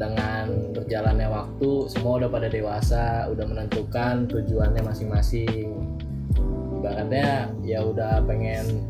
dengan 0.00 0.72
berjalannya 0.72 1.28
waktu 1.28 1.70
semua 1.92 2.24
udah 2.24 2.30
pada 2.32 2.48
dewasa, 2.48 3.28
udah 3.28 3.44
menentukan 3.44 4.24
tujuannya 4.28 4.80
masing-masing. 4.84 5.68
Ibaratnya 6.80 7.52
ya 7.60 7.84
udah 7.84 8.24
pengen 8.24 8.88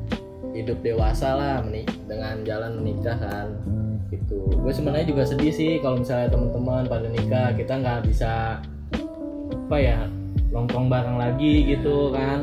hidup 0.54 0.78
dewasa 0.82 1.34
lah 1.34 1.58
dengan 2.06 2.42
jalan 2.46 2.82
menikah 2.82 3.18
kan 3.18 3.50
gitu. 4.10 4.50
Gue 4.58 4.72
sebenarnya 4.74 5.06
juga 5.08 5.22
sedih 5.24 5.54
sih 5.54 5.78
kalau 5.78 6.02
misalnya 6.02 6.28
teman-teman 6.34 6.84
pada 6.90 7.06
nikah 7.08 7.48
kita 7.54 7.78
nggak 7.78 8.00
bisa 8.10 8.58
apa 9.70 9.76
ya 9.78 9.98
nongkrong 10.50 10.90
bareng 10.90 11.16
lagi 11.18 11.70
gitu 11.70 12.10
kan. 12.10 12.42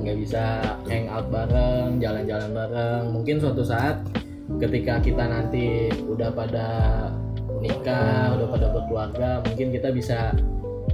Nggak 0.00 0.16
bisa 0.20 0.42
hang 0.90 1.06
out 1.06 1.30
bareng 1.30 2.02
jalan-jalan 2.02 2.50
bareng. 2.50 3.02
Mungkin 3.14 3.38
suatu 3.38 3.62
saat 3.62 4.02
ketika 4.58 4.98
kita 4.98 5.24
nanti 5.30 5.94
udah 6.10 6.34
pada 6.34 6.68
nikah 7.60 8.34
udah 8.34 8.48
pada 8.50 8.66
berkeluarga 8.72 9.30
mungkin 9.44 9.68
kita 9.70 9.92
bisa 9.92 10.32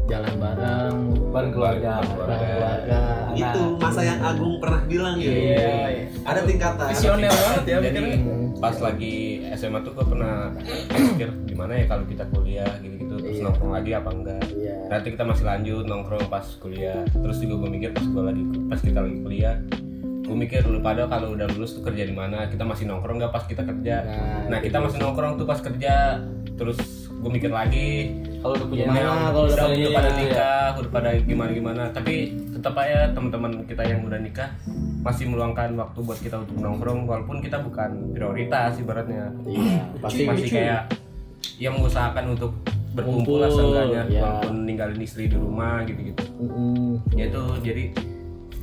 jalan 0.07 0.35
bareng. 0.39 0.97
Bareng 1.35 1.53
keluarga. 1.53 1.93
Bareng 2.03 2.41
keluarga. 2.41 2.99
Itu 3.37 3.63
masa 3.77 4.01
yang 4.07 4.21
Agung 4.23 4.63
pernah 4.63 4.81
bilang 4.87 5.15
gitu. 5.19 5.35
Iya. 5.35 6.09
Ada 6.25 6.41
tingkatan. 6.47 6.87
visioner 6.91 7.31
banget 7.31 7.65
ya 7.67 7.77
jadi 7.83 8.01
mikirnya. 8.11 8.19
pas 8.57 8.77
lagi 8.81 9.17
SMA 9.53 9.79
tuh 9.85 9.93
gue 9.93 10.07
pernah 10.09 10.49
mikir 10.91 11.29
gimana 11.45 11.73
ya 11.77 11.85
kalau 11.87 12.05
kita 12.09 12.25
kuliah 12.33 12.73
gitu-gitu 12.81 13.15
terus 13.21 13.37
Iya. 13.37 13.45
nongkrong 13.47 13.73
lagi 13.75 13.91
apa 13.93 14.11
enggak? 14.15 14.43
Iya. 14.55 14.75
Nanti 14.89 15.07
kita 15.13 15.25
masih 15.27 15.45
lanjut 15.45 15.85
nongkrong 15.85 16.25
pas 16.33 16.47
kuliah. 16.59 17.03
Terus 17.13 17.37
juga 17.43 17.55
gue 17.67 17.71
mikir 17.77 17.91
pas 17.93 18.07
gue 18.07 18.23
lagi 18.23 18.43
pas 18.71 18.81
kita 18.81 18.99
lagi 19.03 19.19
kuliah 19.21 19.57
gue 20.27 20.35
mikir 20.35 20.67
lu 20.67 20.83
pada 20.83 21.07
kalau 21.07 21.39
udah 21.39 21.47
lulus 21.55 21.79
tuh 21.79 21.87
kerja 21.87 22.03
di 22.03 22.11
mana? 22.11 22.51
Kita 22.51 22.67
masih 22.67 22.91
nongkrong 22.91 23.23
nggak 23.23 23.31
pas 23.31 23.47
kita 23.47 23.63
kerja? 23.63 24.03
Nah, 24.03 24.51
nah 24.51 24.59
kita 24.59 24.83
masih 24.83 24.99
nongkrong 24.99 25.39
tuh 25.39 25.47
pas 25.47 25.63
kerja. 25.63 26.19
Terus 26.59 26.79
gue 27.07 27.31
mikir 27.31 27.51
lagi 27.55 28.11
kalau 28.47 28.55
udah 28.62 28.69
punya 28.71 28.85
Gimana 28.87 29.00
anak, 29.03 29.31
kalau 29.35 29.47
udah 29.50 29.57
udah, 29.67 29.67
pada 29.67 29.91
pada 29.91 30.11
iya. 30.11 30.19
nikah 30.23 30.71
udah 30.79 30.91
pada 30.95 31.11
gimana 31.19 31.50
gimana 31.50 31.83
tapi 31.91 32.15
tetap 32.55 32.75
aja 32.79 32.99
teman-teman 33.11 33.53
kita 33.67 33.83
yang 33.83 34.00
udah 34.07 34.19
nikah 34.23 34.50
masih 35.03 35.25
meluangkan 35.26 35.71
waktu 35.75 35.99
buat 36.03 36.19
kita 36.23 36.37
untuk 36.47 36.57
nongkrong 36.62 37.00
walaupun 37.11 37.38
kita 37.43 37.59
bukan 37.62 38.11
prioritas 38.15 38.79
ibaratnya. 38.79 39.35
Iya 39.47 39.83
pasti. 39.99 40.23
masih 40.26 40.49
kayak 40.50 40.83
yang 41.59 41.75
mengusahakan 41.79 42.38
untuk 42.38 42.53
berkumpul 42.97 43.45
lah 43.45 43.50
seenggaknya 43.53 44.03
ya. 44.09 44.21
walaupun 44.25 44.55
ninggalin 44.65 45.00
istri 45.03 45.29
di 45.29 45.37
rumah 45.37 45.85
gitu-gitu. 45.85 46.23
Mm-mm. 46.41 47.03
ya 47.12 47.29
itu 47.29 47.43
jadi 47.61 47.85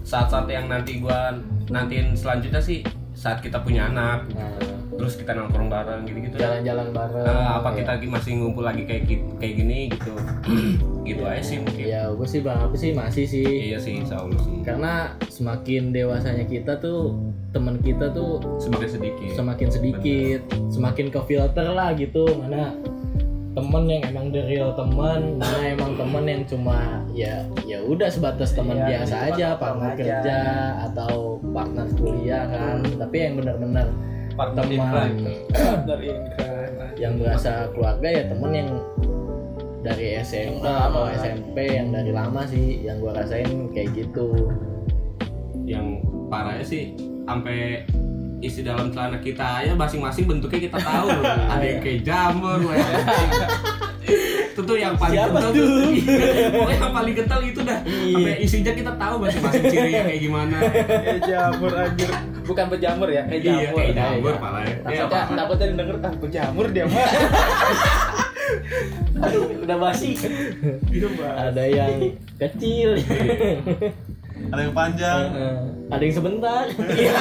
saat-saat 0.04 0.48
yang 0.50 0.68
nanti 0.68 1.00
gua 1.00 1.38
nantiin 1.70 2.18
selanjutnya 2.18 2.60
sih 2.60 2.82
saat 3.13 3.40
kita 3.40 3.62
punya 3.62 3.88
anak 3.88 4.25
nah 4.34 4.73
terus 4.96 5.14
kita 5.16 5.32
nongkrong 5.32 5.68
bareng 5.68 6.02
gitu-gitu. 6.04 6.36
Ya. 6.36 6.58
jalan-jalan 6.58 6.88
bareng 6.92 7.26
Eh, 7.26 7.50
apa 7.54 7.70
ya. 7.72 7.76
kita 7.96 8.08
masih 8.08 8.32
ngumpul 8.36 8.62
lagi 8.62 8.84
kayak 8.84 9.04
kayak 9.38 9.54
gini 9.56 9.78
gitu. 9.90 10.14
Gitu 11.04 11.20
aja 11.20 11.44
sih 11.44 11.60
mungkin. 11.60 11.84
Ya 11.84 12.08
gue 12.08 12.24
sih 12.24 12.40
bang 12.40 12.56
apa 12.62 12.76
sih 12.76 12.92
masih 12.92 13.26
sih. 13.26 13.44
Iya 13.44 13.76
sih 13.76 14.00
insya 14.00 14.18
Allah 14.18 14.40
sih. 14.40 14.64
Karena 14.64 14.94
semakin 15.28 15.92
dewasanya 15.92 16.46
kita 16.46 16.80
tuh 16.80 17.12
teman 17.52 17.76
kita 17.78 18.08
tuh 18.10 18.40
semakin 18.58 18.88
sedikit. 18.90 19.30
semakin 19.34 19.68
sedikit 19.70 20.40
semakin 20.70 21.08
ke 21.08 21.20
filter 21.22 21.68
lah 21.68 21.92
gitu 21.92 22.24
mana 22.40 22.72
temen 23.54 23.86
yang 23.86 24.02
emang 24.08 24.32
the 24.32 24.42
real 24.44 24.74
temen 24.74 25.38
mana 25.38 25.60
emang 25.62 25.94
temen 25.94 26.24
yang 26.26 26.42
cuma 26.44 26.80
ya 27.12 27.46
ya 27.62 27.78
udah 27.80 28.10
sebatas 28.10 28.50
teman 28.52 28.74
Iya, 28.76 29.04
biasa 29.04 29.16
aja 29.28 29.48
partner 29.54 29.90
aja. 29.90 29.98
kerja 30.00 30.38
atau 30.84 31.14
partner 31.46 31.86
kuliah 31.94 32.48
kan. 32.48 32.80
Tapi 32.98 33.16
yang 33.20 33.34
benar-benar 33.38 33.88
partner 34.34 34.66
teman. 34.66 35.10
Indra. 35.18 35.66
dari 35.86 36.06
Indra. 36.13 36.52
Yang 36.98 37.13
berasa 37.25 37.52
keluarga 37.74 38.08
ya 38.10 38.24
temen 38.30 38.52
yang 38.54 38.70
dari 39.84 40.06
SMA 40.24 40.74
atau 40.90 41.12
SMP 41.12 41.58
yang 41.75 41.92
dari 41.92 42.12
lama 42.16 42.42
sih 42.48 42.86
yang 42.86 43.04
gua 43.04 43.20
rasain 43.20 43.70
kayak 43.75 43.90
gitu. 43.98 44.32
Yang 45.68 46.04
parahnya 46.32 46.66
sih 46.66 46.84
sampai 47.24 47.88
isi 48.44 48.60
dalam 48.60 48.92
celana 48.92 49.24
kita 49.24 49.63
ya 49.63 49.74
masing-masing 49.75 50.28
bentuknya 50.28 50.72
kita 50.72 50.78
tahu. 50.80 51.08
Loh. 51.08 51.24
ada 51.54 51.66
yang 51.66 51.80
kayak 51.80 52.00
jamur 52.04 52.60
itu 54.54 54.62
tuh 54.62 54.78
yang 54.78 54.94
paling 54.94 55.18
Siapa 55.18 55.34
kental 55.34 55.50
tuh? 55.50 55.68
Pokoknya 56.54 56.78
yang 56.78 56.94
paling 56.94 57.13
kental 57.18 57.42
itu 57.42 57.60
dah. 57.66 57.80
Iya. 57.90 58.13
sampai 58.13 58.34
isinya 58.38 58.74
kita 58.78 58.92
tahu 59.02 59.16
masing-masing 59.18 59.63
cirinya 59.66 60.02
kayak 60.06 60.22
gimana. 60.22 60.58
Kayak 60.62 61.20
jamur 61.25 61.72
anjir 61.74 62.33
bukan 62.44 62.66
pejamur 62.70 63.08
ya 63.08 63.24
kayak 63.26 63.42
iya 63.42 63.52
jamur. 63.64 63.76
kayak 63.76 63.88
Iya, 63.88 63.98
jamur 63.98 64.30
iya. 64.30 64.40
malah 64.40 64.62
ya. 64.62 64.76
Takutnya 64.76 64.94
Iya, 64.94 65.04
apa-apa. 65.08 65.34
takutnya 65.34 65.68
denger 65.74 65.98
ah 65.98 66.14
pejamur 66.18 66.66
dia 66.70 66.86
mah 66.86 67.08
udah 69.64 69.78
basi. 69.80 70.12
Ada 71.16 71.64
yang 71.64 71.96
kecil. 72.38 72.90
Ada 74.52 74.62
yang 74.62 74.76
panjang. 74.76 75.22
Ada 75.88 76.02
yang 76.02 76.14
sebentar. 76.14 76.64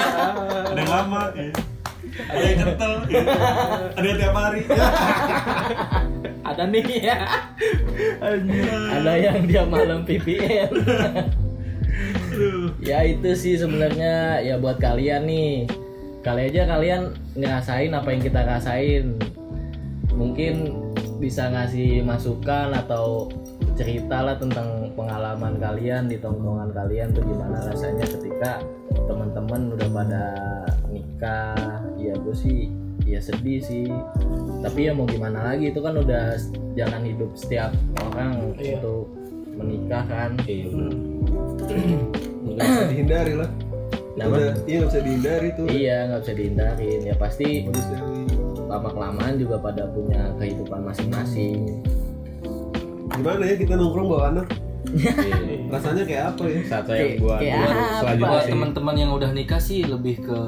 Ada 0.69 0.76
yang 0.76 0.91
lama 0.91 1.23
ada 2.12 2.45
yang 2.45 2.59
kental 2.61 2.93
ada 3.88 4.05
yang 4.05 4.19
tiap 4.21 4.35
hari. 4.37 4.61
Ada 6.45 6.62
nih 6.69 6.85
ya. 7.00 7.17
Ada 8.93 9.12
yang 9.17 9.41
dia 9.47 9.62
malam 9.64 10.05
VPN 10.05 10.69
ya 12.81 13.05
itu 13.05 13.35
sih 13.37 13.55
sebenarnya 13.59 14.41
ya 14.41 14.57
buat 14.57 14.81
kalian 14.81 15.29
nih. 15.29 15.69
Kali 16.23 16.55
aja 16.55 16.71
kalian 16.71 17.12
ngerasain 17.35 17.91
apa 17.91 18.09
yang 18.14 18.23
kita 18.23 18.41
rasain. 18.47 19.19
Mungkin 20.14 20.55
bisa 21.19 21.50
ngasih 21.50 22.07
masukan 22.07 22.71
atau 22.75 23.26
cerita 23.75 24.23
lah 24.23 24.37
tentang 24.38 24.93
pengalaman 24.95 25.59
kalian 25.59 26.07
di 26.07 26.19
tongkrongan 26.21 26.71
kalian 26.76 27.11
tuh 27.11 27.25
gimana 27.26 27.62
rasanya 27.67 28.07
ketika 28.07 28.62
teman-teman 29.11 29.75
udah 29.75 29.88
pada 29.91 30.25
nikah. 30.95 31.83
Ya 31.99 32.14
gue 32.14 32.37
sih 32.38 32.71
ya 33.02 33.19
sedih 33.19 33.59
sih. 33.59 33.91
Tapi 34.62 34.87
ya 34.87 34.95
mau 34.95 35.11
gimana 35.11 35.52
lagi 35.55 35.75
itu 35.75 35.83
kan 35.83 35.99
udah 35.99 36.38
jalan 36.79 37.02
hidup 37.02 37.35
setiap 37.35 37.75
orang 37.99 38.55
Iya. 38.62 38.79
untuk 38.79 39.11
menikah 39.52 40.05
kan 40.09 40.38
nggak 42.54 42.66
bisa 42.66 42.85
dihindari 42.92 43.35
lah. 43.35 43.50
Nah, 44.12 44.25
udah 44.28 44.52
iya 44.64 44.76
nggak 44.78 44.90
bisa 44.90 45.00
dihindari 45.00 45.49
tuh. 45.52 45.66
Iya 45.66 45.97
nggak 46.06 46.21
bisa 46.21 46.32
dihindarin. 46.35 47.00
Ya 47.02 47.14
pasti 47.16 47.49
lama 48.68 48.88
kelamaan 48.88 49.35
juga 49.37 49.56
pada 49.59 49.85
punya 49.88 50.32
kehidupan 50.37 50.80
masing-masing. 50.82 51.80
Gimana 53.12 53.42
ya 53.44 53.56
kita 53.56 53.75
nongkrong 53.75 54.09
bawa 54.09 54.25
anak? 54.30 54.47
Rasanya 55.73 56.02
kayak 56.04 56.25
apa 56.32 56.42
ya? 56.44 56.61
Saat 56.66 56.85
saya 56.87 56.99
Kayak- 56.99 57.18
buat 57.21 57.40
buat 58.18 58.44
teman-teman 58.47 58.94
yang 58.97 59.11
udah 59.12 59.30
nikah 59.30 59.61
sih 59.61 59.85
lebih 59.85 60.21
ke 60.21 60.38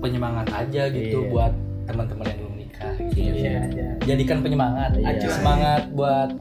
penyemangat 0.00 0.48
aja 0.50 0.88
gitu 0.88 1.20
Iya. 1.20 1.30
buat 1.30 1.52
teman-teman 1.84 2.24
yang 2.26 2.38
belum 2.40 2.54
nikah 2.56 2.92
gitu. 3.06 3.20
iya 3.20 3.32
iya. 3.68 3.88
Jadikan 4.02 4.40
penyemangat. 4.40 4.96
Iya. 4.96 5.28
semangat 5.30 5.82
buat 5.92 6.32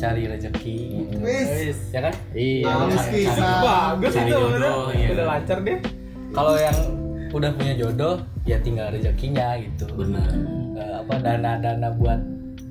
cari 0.00 0.22
rezeki. 0.24 0.80
Wis. 1.20 1.78
Ya 1.92 2.00
kan? 2.08 2.14
Iya 2.32 2.72
kisah. 3.12 3.60
bagus 3.60 4.12
Cari 4.16 4.30
itu 4.32 4.40
jodoh, 4.40 4.56
udah 4.56 4.72
iya. 4.96 5.08
udah 5.12 5.26
lancar 5.28 5.58
deh 5.60 5.78
kalau 6.32 6.54
yang 6.56 6.78
udah 7.30 7.50
punya 7.54 7.74
jodoh 7.76 8.16
ya 8.48 8.56
tinggal 8.64 8.88
rezekinya 8.88 9.60
gitu. 9.60 9.84
Benar 9.92 10.30
Eh, 10.80 10.94
apa 11.04 11.14
dana-dana 11.20 11.92
buat 11.92 12.20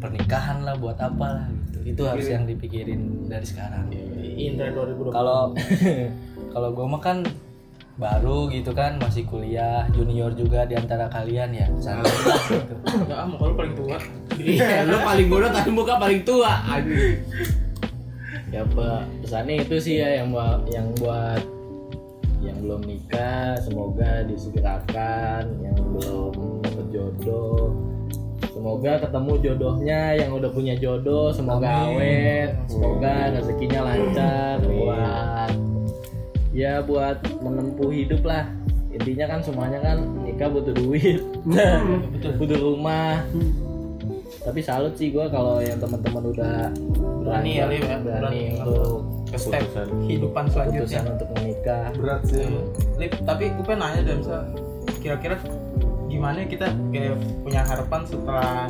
pernikahan 0.02 0.66
lah 0.66 0.74
buat 0.82 0.98
apa 0.98 1.28
lah 1.30 1.46
gitu. 1.70 1.78
Itu 1.94 2.02
harus 2.10 2.26
yang 2.26 2.50
dipikirin 2.50 3.30
dari 3.30 3.46
sekarang. 3.46 3.94
Indra 4.40 4.74
2020 4.74 5.14
kalau 5.14 5.54
kalau 6.56 6.70
gue 6.74 6.86
mah 6.90 7.02
kan 7.04 7.18
baru 8.00 8.48
gitu 8.48 8.72
kan 8.72 8.96
masih 8.96 9.28
kuliah 9.28 9.84
junior 9.92 10.32
juga 10.32 10.64
di 10.64 10.80
antara 10.80 11.12
kalian 11.12 11.52
ya 11.52 11.68
santai 11.84 12.08
gitu. 12.48 12.76
enggak 12.96 13.20
ah 13.20 13.28
muka 13.28 13.44
lu 13.52 13.56
paling 13.60 13.76
tua 13.76 14.00
iya 14.40 14.88
lu 14.88 14.98
paling 15.04 15.28
bodoh 15.28 15.52
tapi 15.52 15.70
muka 15.72 16.00
paling 16.00 16.24
tua. 16.24 16.64
Anjing 16.68 17.20
ya 18.50 18.66
Pak. 18.66 19.02
pesannya 19.22 19.62
itu 19.62 19.76
sih 19.78 20.02
ya 20.02 20.22
yang 20.22 20.34
buat 20.34 20.66
yang 20.74 20.90
buat 20.98 21.42
yang 22.42 22.58
belum 22.66 22.82
nikah 22.88 23.60
semoga 23.62 24.26
disegerakan 24.26 25.44
yang 25.62 25.78
belum 25.78 26.34
dapet 26.66 26.88
jodoh. 26.90 27.78
Semoga 28.50 29.00
ketemu 29.00 29.34
jodohnya 29.40 30.02
yang 30.20 30.36
udah 30.36 30.52
punya 30.52 30.76
jodoh 30.76 31.32
semoga 31.32 31.88
awet 31.88 32.52
semoga 32.68 33.32
rezekinya 33.32 33.88
lancar 33.88 34.60
buat 34.68 35.52
ya 36.52 36.84
buat 36.84 37.24
menempuh 37.40 37.92
hidup 37.94 38.26
lah. 38.26 38.50
Intinya 38.90 39.38
kan 39.38 39.40
semuanya 39.46 39.80
kan 39.80 39.98
nikah 40.26 40.50
butuh 40.50 40.74
duit 40.74 41.22
butuh 42.42 42.58
rumah 42.60 43.22
tapi 44.40 44.60
salut 44.64 44.96
sih 44.96 45.12
gue 45.12 45.26
kalau 45.28 45.60
yang 45.60 45.78
teman-teman 45.78 46.24
udah 46.32 46.72
Berani 47.20 47.52
ya, 47.60 47.66
ya? 47.70 47.98
berani 48.02 48.58
untuk 48.58 49.06
ke 49.30 49.38
step 49.38 49.62
kehidupan 49.76 50.50
selanjutnya. 50.50 50.82
keputusan 50.82 51.06
untuk 51.14 51.30
menikah. 51.38 51.86
Berat 51.94 52.22
sih. 52.26 52.50
Lip, 52.98 53.14
tapi 53.22 53.54
gue 53.54 53.66
pengen 53.68 53.80
nanya 53.86 54.02
dan 54.02 54.16
misal 54.24 54.42
kira-kira 55.04 55.36
gimana 56.10 56.42
kita 56.50 56.74
kayak 56.90 57.16
punya 57.46 57.62
harapan 57.62 58.02
setelah 58.10 58.66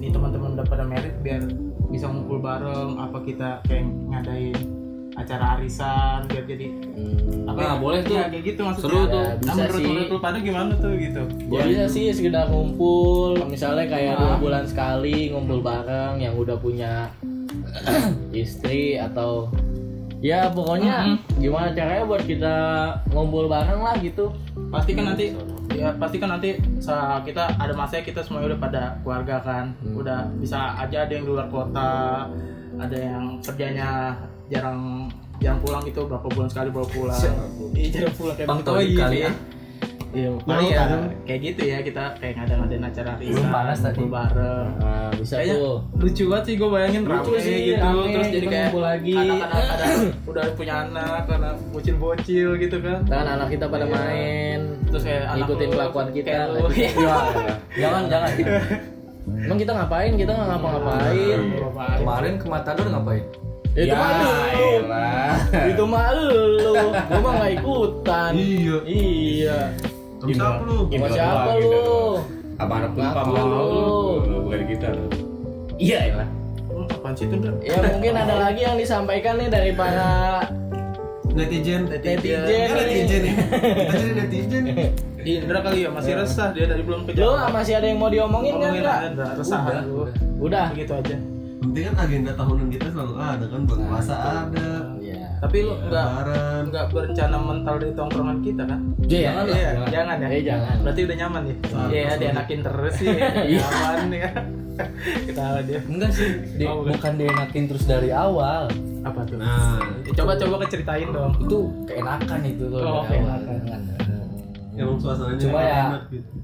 nih 0.00 0.08
teman-teman 0.08 0.56
udah 0.56 0.66
pada 0.66 0.84
merit 0.88 1.14
biar 1.20 1.44
bisa 1.92 2.08
ngumpul 2.08 2.40
bareng 2.40 2.96
apa 2.96 3.18
kita 3.24 3.60
kayak 3.68 3.84
ngadain 4.08 4.77
acara 5.18 5.44
arisan 5.54 6.22
biar 6.24 6.44
jadi 6.44 6.66
Hmm, 6.88 7.44
apa 7.44 7.58
Nah, 7.58 7.68
ya? 7.68 7.76
boleh 7.76 8.00
tuh. 8.00 8.14
Iya, 8.14 8.24
kayak 8.28 8.44
gitu 8.46 8.60
maksudnya 8.62 8.86
Seru 8.88 9.02
tuh. 9.04 9.18
nah, 9.18 9.34
Bisa 9.34 9.52
menurut, 9.52 9.74
sih. 9.74 9.86
menurut 9.86 10.08
lu 10.08 10.18
pada 10.18 10.38
gimana 10.38 10.72
tuh 10.74 10.92
gitu 10.94 11.22
ya 11.48 11.62
bisa 11.64 11.84
sih 11.88 12.04
sekedar 12.08 12.44
ngumpul 12.46 13.30
misalnya 13.44 13.84
kayak 13.84 14.14
Ah. 14.14 14.20
dua 14.20 14.34
bulan 14.38 14.64
sekali 14.64 15.18
ngumpul 15.28 15.58
bareng 15.60 16.14
yang 16.18 16.34
udah 16.34 16.56
punya 16.56 17.10
istri 18.32 18.96
atau 18.96 19.50
ya 20.18 20.46
pokoknya 20.48 21.14
gimana 21.36 21.70
caranya 21.72 22.04
buat 22.04 22.22
kita 22.22 22.54
ngumpul 23.08 23.46
bareng 23.46 23.80
lah 23.80 23.94
gitu 23.96 24.34
pasti 24.68 24.92
kan 24.92 25.04
nanti 25.08 25.30
ya 25.70 25.94
pasti 25.94 26.16
kan 26.16 26.30
nanti 26.30 26.58
kita 27.22 27.44
ada 27.54 27.72
masanya 27.72 28.02
kita 28.04 28.20
semuanya 28.20 28.52
udah 28.52 28.60
pada 28.60 28.82
keluarga 29.00 29.36
kan 29.38 29.64
udah 29.84 30.26
bisa 30.36 30.74
aja 30.76 31.06
ada 31.06 31.12
yang 31.12 31.22
di 31.22 31.30
luar 31.30 31.46
kota 31.48 32.26
ada 32.76 32.96
yang 32.96 33.38
kerjanya 33.40 34.18
jarang 34.48 35.08
jarang 35.38 35.60
pulang 35.62 35.82
gitu 35.86 36.00
berapa 36.08 36.26
bulan 36.26 36.48
sekali 36.50 36.68
baru 36.74 36.88
pulang 36.90 37.22
iya 37.76 37.88
jarang 37.94 38.14
pulang 38.18 38.34
kayak 38.34 38.48
Bang 38.48 38.60
iya, 38.64 38.98
kali 38.98 39.16
iya. 39.16 39.28
ya. 39.28 39.32
iya 40.16 40.30
Paling 40.40 40.68
ya 40.72 40.84
kayak 41.28 41.40
gitu 41.44 41.60
ya 41.68 41.78
kita 41.84 42.04
kayak 42.16 42.34
ngadain 42.40 42.80
acara 42.80 43.12
Belum 43.20 43.46
panas 43.52 43.78
tadi. 43.84 44.02
bareng 44.08 44.68
nah, 44.80 45.10
bisa 45.20 45.34
Kayaknya 45.36 45.54
tuh 45.60 45.76
lucu 46.00 46.22
banget 46.32 46.44
sih 46.48 46.54
gue 46.56 46.68
bayangin 46.72 47.02
Lucu 47.04 47.12
rame 47.12 47.38
sih, 47.44 47.56
gitu 47.76 47.84
rame, 47.84 48.04
terus 48.08 48.28
jadi 48.32 48.46
kayak 48.48 48.70
lagi. 48.72 49.14
anak-anak 49.20 49.66
ada 49.68 49.86
udah 50.32 50.44
punya 50.56 50.74
anak 50.88 51.20
karena 51.28 51.50
bocil-bocil 51.70 52.48
gitu 52.56 52.76
kan 52.80 52.98
kan 53.04 53.26
anak 53.28 53.48
kita 53.52 53.64
pada 53.68 53.84
main 53.84 54.60
terus 54.88 55.02
kayak 55.04 55.22
lu, 55.36 55.44
kelakuan 55.76 56.08
kita. 56.16 56.26
kayak 56.32 56.46
lu. 56.56 56.60
Iya. 56.72 57.16
jangan 57.84 58.02
jangan 58.08 58.30
emang 59.28 59.58
kita 59.60 59.72
ngapain 59.76 60.12
kita 60.16 60.30
nggak 60.32 60.48
ngapa-ngapain 60.56 61.40
kemarin 62.00 62.34
ke 62.40 62.46
Matador 62.48 62.86
ngapain 62.88 63.24
itu 63.74 63.86
Ya, 63.86 63.94
mah 63.94 64.10
lu. 64.16 64.32
itu 65.66 65.84
mah 65.84 66.08
lu. 66.12 66.74
Gua 66.90 67.18
mah 67.18 67.32
nggak 67.36 67.52
ikutan. 67.54 68.30
Iya. 68.32 68.76
iya. 68.84 69.58
Sama 70.18 70.30
siapa 70.32 70.62
lu? 70.62 70.78
sama 70.88 71.08
siapa 71.08 71.50
gitu. 71.54 71.68
lu? 71.70 72.02
Apa 72.56 72.72
anak 72.76 72.90
pumpa 72.92 73.20
mau 73.22 73.36
lu. 73.38 74.36
bukan 74.42 74.60
kita. 74.66 74.88
Loh 74.90 75.08
iya. 75.76 76.00
Lah 76.16 76.28
Hmm, 76.68 76.84
apaan 76.92 77.10
sih 77.12 77.24
itu 77.24 77.34
ya 77.58 77.74
mungkin 77.82 78.14
ada 78.14 78.34
lagi 78.44 78.60
yang 78.60 78.76
disampaikan 78.76 79.34
nih 79.34 79.48
dari 79.48 79.72
para 79.72 80.46
netizen 81.28 81.86
netizen. 81.86 82.22
Ya, 82.22 82.66
netizen 82.68 83.20
nih 83.20 83.32
nih 83.32 83.34
kita 83.74 83.94
jadi 83.94 84.12
netizen. 84.16 84.62
Nih 85.18 85.34
Indra 85.38 85.58
kali 85.58 85.82
ya 85.82 85.90
masih 85.90 86.14
resah 86.14 86.50
dia 86.50 86.66
dari 86.66 86.82
belum 86.82 87.02
lu 87.02 87.08
kejauhan. 87.08 87.50
masih 87.50 87.72
ada 87.74 87.86
yang 87.86 87.98
mau 87.98 88.06
diomongin 88.06 88.52
nggak 88.52 88.70
Ngomongin 88.70 88.82
nggak? 88.84 88.94
aja, 88.96 89.08
Indra, 89.08 89.26
resah. 89.34 89.60
Udah, 89.60 89.80
lu. 89.80 89.94
udah. 89.96 90.12
udah 90.38 90.66
Begitu 90.70 90.92
aja. 90.94 91.16
Penting 91.58 91.82
kan 91.84 91.96
agenda 91.98 92.32
tahunan 92.32 92.68
kita 92.68 92.86
selalu 92.88 93.14
ada 93.16 93.44
kan 93.44 93.60
bulan 93.62 93.82
puasa 93.86 94.14
ada 94.44 94.68
Iya. 94.98 95.24
Tapi 95.38 95.56
lu 95.60 95.70
enggak 95.72 95.86
lebaran 96.04 96.62
enggak 96.64 96.84
berencana 96.88 97.36
mental 97.36 97.74
di 97.76 97.88
tongkrongan 97.92 98.38
kita 98.40 98.62
kan? 98.64 98.80
Jangan 99.00 99.44
lah, 99.44 99.54
Iya, 99.54 99.70
jangan. 99.70 99.88
jangan 99.88 100.16
ya. 100.16 100.28
Eh, 100.28 100.42
jangan. 100.42 100.76
Berarti 100.80 101.00
udah 101.00 101.16
nyaman 101.16 101.42
ya. 101.42 101.54
Iya, 101.88 102.02
pasti. 102.04 102.18
dienakin 102.20 102.60
terus 102.60 102.94
sih. 102.96 103.08
nyaman 103.52 103.98
ya. 104.12 104.30
Kita 104.98 105.44
dia. 105.60 105.80
enggak 105.84 106.10
sih 106.12 106.28
di, 106.52 106.64
Oh, 106.64 106.82
bukan. 106.82 107.12
dienakin 107.16 107.64
terus 107.66 107.84
dari 107.84 108.10
awal 108.10 108.70
Apa 109.00 109.20
tuh? 109.24 109.36
nah 109.36 109.78
Ya, 110.00 110.10
coba 110.12 110.34
coba 110.34 110.54
keceritain 110.60 111.08
dong. 111.08 111.34
itu 111.36 111.58
keenakan 111.84 112.40
itu 112.44 112.64
tuh 112.64 112.78
Oh, 112.80 113.02
dari 113.02 113.18
awal. 113.18 113.38
keenakan. 113.42 113.80
emang 114.72 114.94
suasananya 114.96 115.38
Cuma 115.40 115.58
ya- 115.60 115.86
enak 115.88 116.02
gitu 116.08 116.37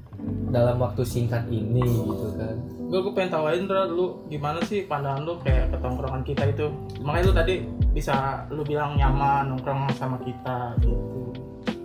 dalam 0.54 0.78
waktu 0.78 1.02
singkat 1.02 1.42
ini 1.50 1.82
gitu 1.82 2.30
kan 2.38 2.54
Gue 2.84 3.00
gue 3.00 3.10
pengen 3.10 3.32
tawain 3.32 3.58
Indra 3.58 3.84
lu 3.84 4.22
gimana 4.28 4.62
sih 4.62 4.86
pandangan 4.86 5.26
lu 5.26 5.34
kayak 5.42 5.66
ke 5.66 5.76
tongkrongan 5.76 6.22
kita 6.22 6.46
itu. 6.46 6.70
Makanya 7.02 7.24
lu 7.26 7.34
tadi 7.34 7.54
bisa 7.90 8.14
lu 8.48 8.62
bilang 8.62 8.94
nyaman 8.94 9.50
nongkrong 9.50 9.90
sama 9.92 10.14
kita 10.20 10.78
gitu. 10.78 10.94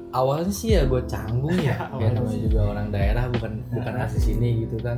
awalnya 0.09 0.49
sih 0.49 0.73
ya 0.73 0.85
gue 0.85 1.01
canggung 1.05 1.53
ya 1.55 1.85
kayak 1.97 2.13
namanya 2.13 2.39
juga 2.41 2.59
orang 2.67 2.87
daerah 2.89 3.23
bukan 3.29 3.61
bukan 3.69 3.93
asli 3.95 4.19
sini 4.19 4.65
gitu 4.65 4.77
kan 4.81 4.97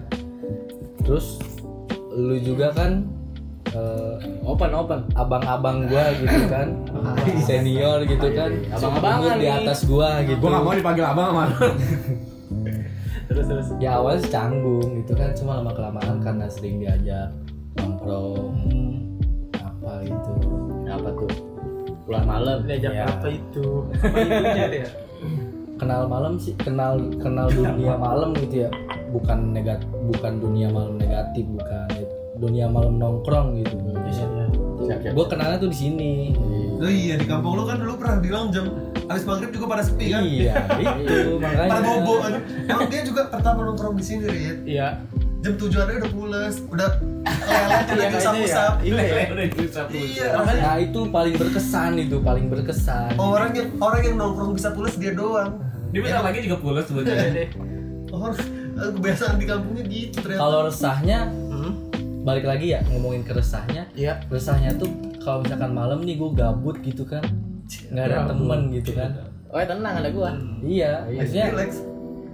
terus 1.04 1.36
lu 2.12 2.40
juga 2.40 2.72
kan 2.72 3.04
eh, 3.72 4.16
Open 4.42 4.72
open. 4.72 5.04
abang-abang 5.14 5.88
gua 5.88 6.16
gitu 6.16 6.48
kan 6.48 6.68
senior 7.48 8.04
gitu 8.04 8.28
kan 8.32 8.52
Abang-abangan 8.72 9.20
umur 9.22 9.36
di 9.36 9.48
nih. 9.48 9.60
atas 9.64 9.80
gua 9.84 10.24
gitu 10.24 10.40
Gue 10.40 10.50
gak 10.50 10.64
mau 10.64 10.72
dipanggil 10.74 11.06
abang 11.06 11.28
sama 11.30 11.46
terus 13.32 13.48
terus. 13.48 13.68
Ya 13.80 13.98
awalnya 13.98 14.20
sih 14.28 14.32
canggung 14.32 14.90
gitu 15.02 15.14
kan 15.16 15.32
cuma 15.34 15.64
lama 15.64 15.72
kelamaan 15.72 16.20
karena 16.20 16.46
sering 16.52 16.84
diajak 16.84 17.32
nongkrong. 17.80 18.54
Apa 19.56 20.04
gitu 20.04 20.34
Apa 20.92 21.10
tuh? 21.16 21.32
Pulang 22.04 22.26
malam. 22.28 22.58
diajak 22.68 22.94
Ya. 22.94 23.08
apa 23.08 23.28
itu? 23.32 23.88
Apa 24.04 24.18
itunya 24.20 24.68
dia 24.76 24.88
kenal 25.82 26.06
malam 26.06 26.38
sih 26.38 26.54
kenal 26.62 27.02
kenal 27.18 27.50
dunia 27.50 27.98
malam 27.98 28.38
gitu 28.38 28.68
ya. 28.68 28.70
Bukan 29.10 29.58
negat 29.58 29.82
bukan 30.12 30.38
dunia 30.38 30.70
malam 30.70 31.00
negatif 31.00 31.48
bukan. 31.50 31.88
Dunia 32.38 32.70
malam 32.70 33.00
nongkrong 33.02 33.58
gitu. 33.64 33.76
Siap-siap. 34.82 35.14
gue 35.14 35.26
kenalnya 35.30 35.58
tuh 35.62 35.70
di 35.72 35.78
sini. 35.78 36.14
Oh 36.82 36.90
iya 36.90 37.14
di 37.16 37.26
kampung 37.30 37.54
lu 37.54 37.64
kan 37.70 37.78
dulu 37.78 38.02
pernah 38.02 38.18
bilang 38.18 38.50
jam 38.50 38.66
habis 39.04 39.24
maghrib 39.24 39.50
juga 39.50 39.66
pada 39.68 39.84
sepi 39.84 40.06
kan? 40.08 40.22
iya 40.22 40.56
itu 40.76 41.36
makanya. 41.42 41.70
Pada 41.70 41.82
bobo 41.84 42.14
kan? 42.20 42.34
Emang 42.64 42.88
dia 42.88 43.02
juga 43.02 43.22
pertama 43.28 43.60
nongkrong 43.64 43.96
di 43.96 44.04
sini 44.04 44.24
Rit? 44.26 44.60
Iya. 44.64 44.88
Jam 45.42 45.58
tujuannya 45.58 45.96
udah 45.98 46.12
pules, 46.12 46.56
udah 46.68 46.90
lelet, 47.50 47.86
udah 47.88 48.06
Iya, 48.06 48.10
usap-usap. 48.16 48.72
Iya. 48.80 49.02
Ya. 49.02 49.26
Iya, 49.90 50.26
makanya 50.36 50.62
nah 50.62 50.76
itu 50.78 51.00
paling 51.08 51.36
berkesan 51.36 51.92
itu 51.98 52.18
paling 52.20 52.46
berkesan. 52.48 53.18
Orang 53.18 53.52
yang 53.52 53.70
orang 53.78 54.02
yang 54.04 54.16
nongkrong 54.16 54.54
bisa 54.54 54.70
pules 54.70 54.94
dia 54.96 55.12
doang. 55.12 55.58
Dia 55.90 56.00
bentar 56.00 56.22
lagi 56.22 56.46
juga 56.46 56.58
pulas 56.58 56.86
sebetulnya. 56.86 57.50
Orang 58.12 58.36
kebiasaan 58.72 59.36
di 59.36 59.46
kampungnya 59.46 59.84
gitu 59.84 60.20
ternyata. 60.20 60.40
Kalau 60.40 60.60
resahnya 60.64 61.20
Hmm? 61.52 61.74
balik 62.22 62.44
lagi 62.44 62.72
ya 62.72 62.80
ngomongin 62.88 63.22
ke 63.22 63.34
resahnya. 63.34 63.90
Iya. 63.92 64.22
Resahnya 64.28 64.72
tuh 64.74 64.88
kalau 65.20 65.42
misalkan 65.42 65.72
malam 65.72 66.00
nih 66.02 66.16
gue 66.16 66.30
gabut 66.32 66.78
gitu 66.80 67.04
kan 67.04 67.22
nggak 67.92 68.06
ada 68.08 68.18
temen 68.28 68.60
gitu 68.72 68.92
kan? 68.96 69.12
Oh 69.52 69.60
ya 69.60 69.68
tenang 69.68 69.94
ada 70.00 70.10
gua. 70.16 70.32
iya 70.64 71.04
maksudnya 71.12 71.52
Relax. 71.52 71.72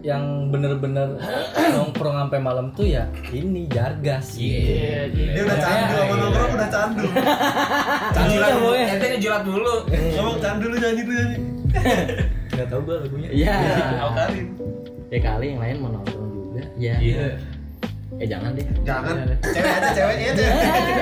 yang 0.06 0.54
bener-bener 0.54 1.18
nongkrong 1.74 2.14
sampai 2.14 2.40
malam 2.40 2.70
tuh 2.78 2.86
ya 2.86 3.10
ini 3.34 3.66
jargas. 3.68 4.38
Iya 4.38 5.10
iya 5.10 5.28
Dia 5.34 5.42
udah 5.46 5.58
candu 5.58 5.96
sama 5.98 6.16
nongkrong 6.22 6.52
udah 6.54 6.70
candu. 6.70 7.08
Jilat 8.30 8.54
boy 8.62 8.80
Ente 8.86 9.06
ngejilat 9.18 9.44
dulu. 9.44 9.76
Ngomong 9.90 10.38
candu 10.38 10.66
lu 10.70 10.76
nyanyi 10.78 11.02
lu 11.02 11.14
nyanyi. 11.18 11.38
Nggak 12.54 12.68
tahu 12.70 12.82
gue 12.86 12.96
lagunya. 13.02 13.30
Iya. 13.34 13.56
Tahu 14.02 14.12
Karin 14.18 14.48
Ya 15.08 15.20
kali 15.24 15.46
yang 15.56 15.62
lain 15.62 15.76
mau 15.82 15.90
nongkrong 15.94 16.30
juga. 16.30 16.64
Ya. 16.78 16.96
Iya. 17.02 17.26
Eh 18.18 18.28
jangan 18.30 18.50
deh. 18.54 18.66
Jangan. 18.86 19.16
Cewek 19.42 19.72
aja 19.78 19.90
cewek 19.94 20.16
iya 20.22 20.32
cewek. 20.38 20.54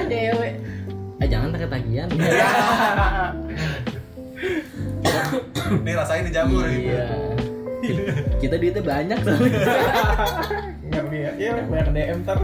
Dewe. 0.07 0.49
Eh 1.19 1.27
jangan 1.27 1.47
pakai 1.51 1.67
tagihan. 1.67 2.09
Nih 5.85 5.93
rasain 5.93 6.23
di 6.23 6.31
jamur 6.31 6.65
gitu 6.65 6.89
Iya. 6.89 7.07
Kita 8.39 8.55
duitnya 8.55 8.81
banyak 8.81 9.19
soalnya. 9.19 9.61
ya 11.15 11.31
iya 11.33 11.51
banyak 11.61 11.87
DM 11.91 12.19
ntar 12.21 12.37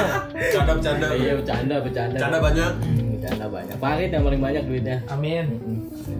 Canda-canda 0.54 1.06
Iya 1.12 1.32
bercanda 1.36 1.76
bercanda. 1.78 2.16
Canda 2.16 2.38
banyak 2.38 2.70
Hmm, 2.76 3.06
Bercanda 3.14 3.46
banyak. 3.48 3.76
Farid 3.76 4.10
yang 4.10 4.22
paling 4.22 4.40
banyak 4.40 4.62
duitnya. 4.64 4.96
amin 5.06 5.44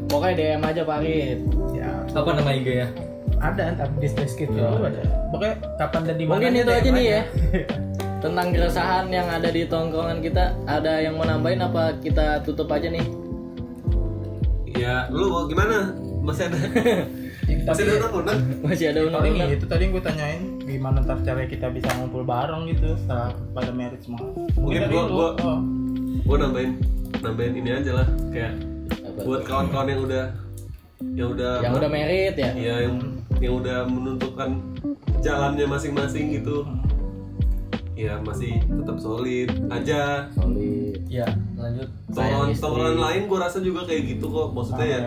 Pokoknya 0.07 0.35
DM 0.35 0.63
aja 0.65 0.83
Farid. 0.83 1.39
ya 1.73 1.89
apa 2.09 2.31
nama 2.33 2.51
IG 2.53 2.69
ya 2.77 2.89
ada 3.37 3.63
ntar 3.75 3.89
di 3.95 4.07
deskripsi 4.07 4.57
Oh, 4.57 4.79
dulu 4.79 4.87
ada 4.87 5.03
pokoknya 5.29 5.55
kapan 5.77 6.01
dan 6.05 6.17
di 6.17 6.25
mana 6.25 6.35
Mungkin 6.39 6.53
itu 6.57 6.71
aja 6.73 6.91
nih 6.91 7.05
ya. 7.05 7.21
Tentang 8.25 8.47
keresahan 8.51 9.07
yang 9.09 9.29
ada 9.29 9.49
di 9.49 9.63
tongkrongan 9.65 10.19
kita, 10.19 10.45
ada 10.65 10.97
yang 10.97 11.13
mau 11.13 11.27
nambahin 11.27 11.61
apa 11.61 11.93
kita 11.99 12.41
tutup 12.41 12.71
aja 12.71 12.89
nih? 12.89 13.05
Ya 14.75 15.07
lu 15.09 15.31
mau 15.31 15.47
gimana? 15.47 15.95
Masih 16.21 16.49
ada 16.49 16.59
Masih 17.69 17.83
ada 17.87 18.09
unek 18.11 18.39
Masih 18.61 18.87
ada 18.91 19.01
undang-undang. 19.05 19.51
itu 19.51 19.65
tadi 19.65 19.85
gue 19.89 20.01
tanyain 20.01 20.43
gimana 20.61 21.01
ntar 21.01 21.21
cara 21.21 21.45
kita 21.45 21.69
bisa 21.69 21.93
ngumpul 21.95 22.25
bareng 22.25 22.67
gitu 22.67 22.97
setelah 22.99 23.33
pada 23.53 23.71
merit 23.71 24.01
semua 24.01 24.25
Mungkin 24.57 24.81
gua- 24.89 25.37
oh. 25.39 25.61
Gue 26.25 26.37
nambahin 26.37 26.81
Nambahin 27.21 27.53
ini 27.55 27.71
aja 27.71 27.91
lah 27.95 28.07
Kayak 28.29 28.53
Apa 28.89 29.21
Buat 29.23 29.43
kawan-kawan 29.45 29.87
yang 29.87 30.03
udah 30.03 30.25
Yang 31.13 31.29
udah 31.31 31.53
yang 31.61 31.75
udah 31.75 31.91
merit 31.91 32.35
ya. 32.35 32.51
Iya 32.53 32.75
yang 32.89 32.97
Yang 33.39 33.55
udah 33.61 33.79
menentukan 33.85 34.51
Jalannya 35.21 35.67
masing-masing 35.67 36.35
gitu 36.35 36.65
Ya 37.95 38.19
masih 38.21 38.59
tetap 38.61 38.99
solid 38.99 39.49
aja. 39.71 40.27
Solid. 40.35 40.99
ya 41.07 41.27
lanjut. 41.55 41.89
Istri. 42.11 42.59
tongkrongan 42.59 42.99
lain 42.99 43.23
gue 43.31 43.39
rasa 43.39 43.59
juga 43.63 43.87
kayak 43.87 44.03
gitu 44.19 44.27
kok. 44.27 44.49
Maksudnya 44.51 44.87
ya 44.87 45.03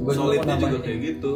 Gua 0.00 0.12
juga 0.12 0.14
Solidnya 0.14 0.54
juga 0.56 0.66
nambahin 0.70 0.82
kayak 0.86 1.00
gitu. 1.02 1.32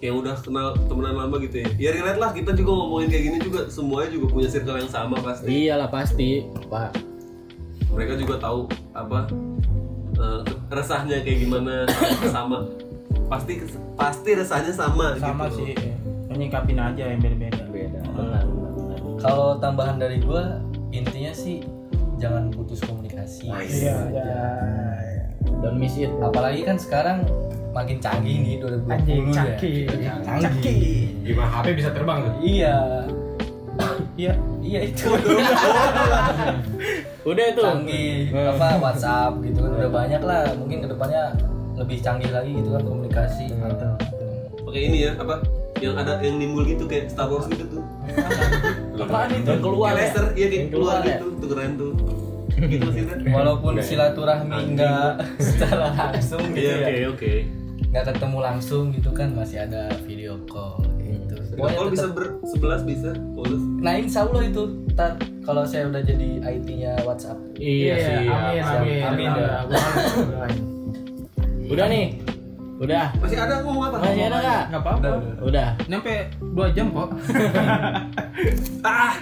yang 0.00 0.16
udah 0.16 0.32
kenal 0.40 0.72
temenan 0.88 1.12
lama 1.12 1.36
gitu 1.44 1.60
ya. 1.60 1.68
Ya 1.76 1.90
relate 1.92 2.16
lah. 2.16 2.30
Kita 2.32 2.56
juga 2.56 2.72
ngomongin 2.72 3.08
kayak 3.10 3.24
gini 3.26 3.38
juga. 3.38 3.60
Semuanya 3.68 4.08
juga 4.08 4.26
punya 4.32 4.48
circle 4.48 4.80
yang 4.80 4.88
sama 4.88 5.16
pasti. 5.20 5.48
Iyalah 5.50 5.90
pasti, 5.92 6.30
Pak. 6.72 6.90
mereka 7.90 8.14
juga 8.16 8.38
tahu 8.38 8.70
apa 8.94 9.26
eh, 10.14 10.40
resahnya 10.70 11.20
kayak 11.20 11.38
gimana 11.42 11.84
sama. 12.34 12.70
Pasti 13.28 13.60
pasti 13.92 14.30
resahnya 14.32 14.72
sama 14.72 15.18
sama 15.18 15.50
gitu 15.50 15.68
sih. 15.68 15.74
Menyikapin 16.32 16.78
aja 16.80 17.04
yang 17.04 17.20
beda-beda 17.20 17.66
kalau 19.20 19.60
tambahan 19.60 20.00
dari 20.00 20.16
gua 20.18 20.58
intinya 20.90 21.30
sih 21.36 21.60
jangan 22.16 22.48
putus 22.52 22.80
komunikasi. 22.84 23.48
Iya 23.48 23.96
ya 24.12 24.44
Don't 25.60 25.80
miss 25.80 25.96
it. 25.96 26.12
apalagi 26.20 26.64
kan 26.64 26.76
sekarang 26.76 27.24
makin 27.72 27.96
canggih 28.00 28.36
nih 28.44 28.54
2020 28.60 28.92
anjing 28.92 29.22
ya. 29.28 29.34
caki 29.36 29.72
canggih. 30.24 31.00
Gimana 31.24 31.48
HP 31.52 31.66
bisa 31.76 31.90
terbang 31.92 32.18
tuh? 32.24 32.34
iya. 32.40 32.76
Iya 34.20 34.36
iya 34.60 34.80
itu. 34.84 35.08
Udah 37.24 37.44
itu. 37.48 37.62
canggih. 37.64 38.28
Apa 38.36 38.76
WhatsApp 38.76 39.40
gitu 39.40 39.64
kan 39.64 39.72
udah 39.80 39.88
banyak 39.88 40.20
lah. 40.20 40.44
Mungkin 40.60 40.84
ke 40.84 40.88
depannya 40.92 41.32
lebih 41.80 42.04
canggih 42.04 42.28
lagi 42.28 42.52
gitu 42.52 42.76
kan 42.76 42.84
komunikasi. 42.84 43.48
Pakai 44.60 44.80
ini 44.92 45.08
ya 45.08 45.16
apa 45.16 45.40
yang 45.80 45.96
ada 45.96 46.20
yang 46.20 46.36
nimbul 46.36 46.62
gitu 46.68 46.84
kayak 46.84 47.08
Star 47.08 47.26
Wars 47.32 47.48
gitu 47.48 47.80
tuh. 47.80 47.84
Apaan 49.04 49.32
itu? 49.32 49.48
Yang 49.48 49.62
keluar 49.64 49.92
ya? 49.96 49.98
laser 50.04 50.26
iya 50.36 50.46
kayak 50.52 50.64
keluar 50.68 51.00
keluar 51.00 51.00
ya? 51.00 51.08
gitu 51.16 51.24
tuh 51.40 51.48
keren 51.48 51.72
tuh. 51.80 51.92
Gitu 52.60 52.84
maksudnya 52.84 53.16
walaupun 53.32 53.72
silaturahmi 53.80 54.58
enggak 54.76 55.12
secara 55.48 55.86
langsung 55.96 56.44
gitu 56.52 56.60
iya 56.60 56.76
ya. 56.76 57.08
oke 57.08 57.16
oke. 57.16 57.32
Nggak 57.90 58.04
ketemu 58.14 58.38
langsung 58.38 58.82
gitu 58.92 59.10
kan 59.16 59.28
masih 59.32 59.58
ada 59.64 59.88
video 60.04 60.36
call 60.46 60.84
gitu. 61.00 61.34
Kalau 61.56 61.66
Pokoknya 61.66 61.90
bisa 61.90 62.06
ber 62.12 62.24
sebelas 62.46 62.80
bisa 62.84 63.10
boleh. 63.32 63.58
Nah 63.80 63.92
insya 63.96 64.28
Allah 64.28 64.42
itu 64.46 64.62
kalau 65.42 65.64
saya 65.64 65.88
udah 65.88 66.02
jadi 66.04 66.44
IT-nya 66.44 66.92
WhatsApp. 67.08 67.40
Iya 67.56 67.94
sih. 67.96 68.28
amin 68.28 68.62
amin. 68.62 69.00
Amin, 69.02 69.28
amin. 69.28 69.28
Dah. 69.34 70.50
Udah 71.70 71.86
nih. 71.88 72.29
Udah. 72.80 73.12
masih 73.14 73.36
ada 73.36 73.60
ngomong 73.60 73.84
apa 73.86 73.96
Masih 74.00 74.24
ada 74.24 74.38
nggak? 74.38 74.62
nggak 74.66 74.82
apa-apa 74.82 75.08
Udah. 75.40 75.68
nyampe 75.84 76.14
dua 76.50 76.66
jam 76.72 76.86
kok 76.88 77.08
ah 78.88 79.14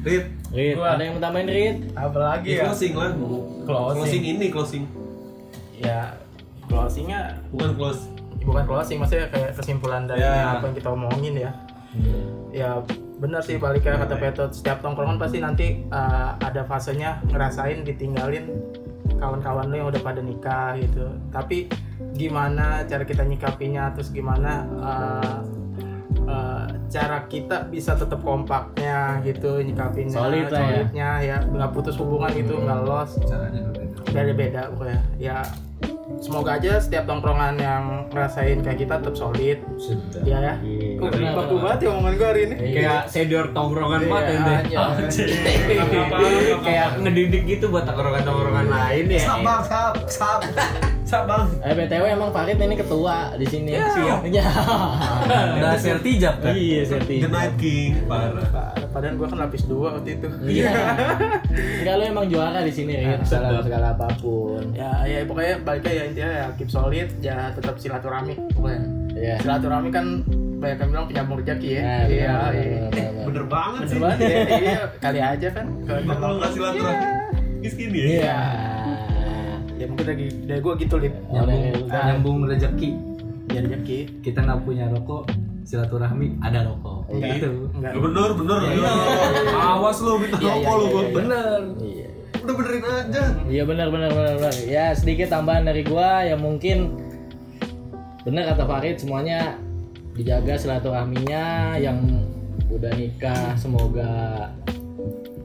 Rit, 0.00 0.24
Rit, 0.50 0.76
Gua. 0.76 0.96
ada 0.96 1.00
yang 1.00 1.16
mau 1.16 1.22
tambahin 1.22 1.48
Rit? 1.48 1.76
apalagi 1.92 2.48
ya, 2.50 2.56
ya 2.56 2.64
closing 2.66 2.92
lah 2.92 3.10
Closing. 3.64 3.96
closing 3.96 4.22
ini 4.26 4.46
closing 4.48 4.84
ya 5.74 6.00
closingnya 6.64 7.20
bukan 7.50 7.70
close 7.74 8.00
bukan 8.40 8.64
closing 8.64 8.96
maksudnya 8.98 9.28
kayak 9.28 9.52
kesimpulan 9.54 10.04
dari 10.04 10.20
Ya. 10.20 10.56
apa 10.56 10.64
yang 10.66 10.76
kita 10.76 10.88
omongin 10.90 11.34
ya 11.38 11.50
ya 12.50 12.68
benar 13.14 13.40
sih 13.40 13.56
balik 13.56 13.80
kayak 13.80 14.00
kata 14.00 14.16
Petot 14.16 14.50
setiap 14.50 14.80
tongkrongan 14.80 15.16
pasti 15.16 15.38
nanti 15.38 15.66
uh, 15.88 16.36
ada 16.36 16.64
fasenya 16.64 17.20
ngerasain 17.26 17.84
ditinggalin 17.84 18.48
kawan-kawan 19.24 19.72
lo 19.72 19.74
yang 19.80 19.88
udah 19.88 20.02
pada 20.04 20.20
nikah 20.20 20.76
gitu. 20.76 21.08
Tapi 21.32 21.72
gimana 22.12 22.84
cara 22.84 23.08
kita 23.08 23.24
nyikapinya? 23.24 23.96
Terus 23.96 24.12
gimana 24.12 24.68
uh, 24.84 25.40
uh, 26.28 26.68
cara 26.92 27.24
kita 27.24 27.72
bisa 27.72 27.96
tetap 27.96 28.20
kompaknya 28.20 29.24
gitu 29.24 29.64
nyikapinnya 29.64 30.12
Solid 30.12 30.52
lah 30.52 30.60
ya. 30.60 30.68
solidnya 30.68 31.10
ya. 31.24 31.36
Nggak 31.48 31.70
putus 31.72 31.96
hubungan 31.96 32.30
gitu 32.36 32.60
nggak 32.60 32.80
lost. 32.84 33.16
Beda-beda 34.12 34.68
pokoknya. 34.76 35.00
Ya 35.16 35.40
semoga 36.24 36.56
aja 36.56 36.80
setiap 36.80 37.04
tongkrongan 37.04 37.60
yang 37.60 38.08
ngerasain 38.08 38.64
kayak 38.64 38.78
kita 38.80 38.96
tetap 38.96 39.12
solid. 39.12 39.60
Ya. 40.24 40.40
Ya 40.40 40.52
kok 40.96 41.12
baku 41.12 41.54
banget 41.60 41.78
ya 41.84 41.88
omongan 41.92 42.12
gue 42.16 42.28
hari 42.32 42.40
ini? 42.48 42.56
Kayak 42.80 43.02
senior 43.12 43.46
tongkrongan 43.52 44.00
Iya, 44.00 44.08
banget 44.08 44.24
aja. 44.32 44.82
Kayak 46.64 46.88
ngedidik 47.04 47.42
gitu 47.44 47.68
buat 47.68 47.84
tongkrongan-tongkrongan 47.84 48.66
lain 48.72 49.04
ya. 49.12 49.20
sab 49.20 49.38
bang 49.44 49.62
sab 49.68 49.94
sab 50.08 50.40
Sak 51.14 51.30
bang. 51.30 51.46
Eh 51.62 51.72
BTW 51.78 52.04
emang 52.10 52.30
Farid 52.34 52.58
ini 52.58 52.74
ketua 52.74 53.16
di 53.38 53.46
sini. 53.46 53.70
Siap. 53.78 54.26
Ya. 54.34 54.50
Udah 55.62 55.78
sertijab 55.78 56.42
kan? 56.42 56.50
Iya, 56.58 56.82
The 56.82 56.90
serti. 56.90 57.14
Night 57.30 57.54
King. 57.54 58.02
Parah. 58.10 58.74
Padahal 58.90 59.14
gua 59.14 59.30
kan 59.30 59.38
lapis 59.46 59.62
dua 59.70 59.94
waktu 59.94 60.18
itu. 60.18 60.26
Iya. 60.42 60.74
Enggak 61.54 61.94
lu 61.94 62.02
emang 62.10 62.26
juara 62.26 62.66
di 62.66 62.72
sini, 62.74 62.98
Rit. 62.98 63.22
Segala 63.22 63.62
segala 63.62 63.94
apa 63.94 64.10
pun. 64.18 64.74
Ya, 64.74 64.90
ya 65.06 65.22
pokoknya 65.22 65.54
baliknya 65.62 65.92
ya 65.94 66.02
intinya 66.10 66.30
ya 66.34 66.46
keep 66.58 66.70
solid, 66.70 67.08
ya 67.22 67.54
tetap 67.54 67.78
silaturahmi. 67.78 68.34
Pokoknya. 68.50 68.82
Iya. 69.14 69.34
Silaturahmi 69.38 69.94
kan 69.94 70.06
banyak 70.58 70.78
yang 70.82 70.90
bilang 70.90 71.06
penyambung 71.06 71.38
rezeki 71.46 71.68
ya. 71.78 71.82
Nah, 71.82 72.02
iya, 72.10 72.34
iya. 72.90 73.22
Bener 73.22 73.44
banget 73.46 73.80
Bener 73.86 73.94
sih. 73.94 74.00
banget 74.02 74.18
ya. 74.18 74.38
Iya, 74.50 74.82
kali 74.98 75.20
aja 75.22 75.48
kan. 75.54 75.66
Kalau 75.86 76.34
nggak 76.42 76.50
silaturahmi, 76.50 77.06
miskin 77.62 77.90
ya. 77.94 78.02
Iya. 78.02 78.38
Ya 79.84 79.92
mungkin 79.92 80.06
dari 80.08 80.26
dari 80.48 80.60
gua 80.64 80.74
gitu, 80.80 80.96
Lip. 80.96 81.12
Oh, 81.28 81.44
dari 81.44 81.76
lu. 81.76 81.84
Ah, 81.92 82.08
Nyambung 82.08 82.48
rezeki. 82.48 82.90
Ya 83.52 83.60
rezeki. 83.60 83.98
Kita 84.24 84.40
nggak 84.40 84.64
punya 84.64 84.88
rokok, 84.88 85.28
silaturahmi 85.62 86.40
ada 86.40 86.64
rokok. 86.64 87.04
Enggak. 87.12 87.36
Gitu. 87.36 87.48
Enggak. 87.76 87.92
Ya 87.92 88.00
bener, 88.00 88.28
bener. 88.32 88.58
Iya. 88.64 88.90
Awas 89.76 90.00
lo 90.00 90.16
minta 90.16 90.40
Iya, 90.40 90.52
rokok 90.56 90.72
lo 90.72 90.80
iya, 90.80 90.88
gua. 90.88 91.02
iya. 91.04 91.12
Bener. 91.12 91.58
Iya. 91.84 92.08
Udah 92.40 92.54
benerin 92.56 92.84
aja. 92.84 93.24
Iya 93.44 93.62
benar 93.64 93.86
benar 93.92 94.10
benar 94.10 94.34
benar. 94.40 94.54
Ya 94.64 94.84
sedikit 94.96 95.28
tambahan 95.28 95.68
dari 95.68 95.84
gua 95.84 96.24
ya 96.24 96.36
mungkin 96.40 96.96
benar 98.24 98.56
kata 98.56 98.64
Farid 98.64 98.96
semuanya 98.96 99.60
dijaga 100.16 100.56
silaturahminya 100.56 101.76
yang 101.76 102.00
udah 102.72 102.92
nikah 102.96 103.52
semoga 103.60 104.48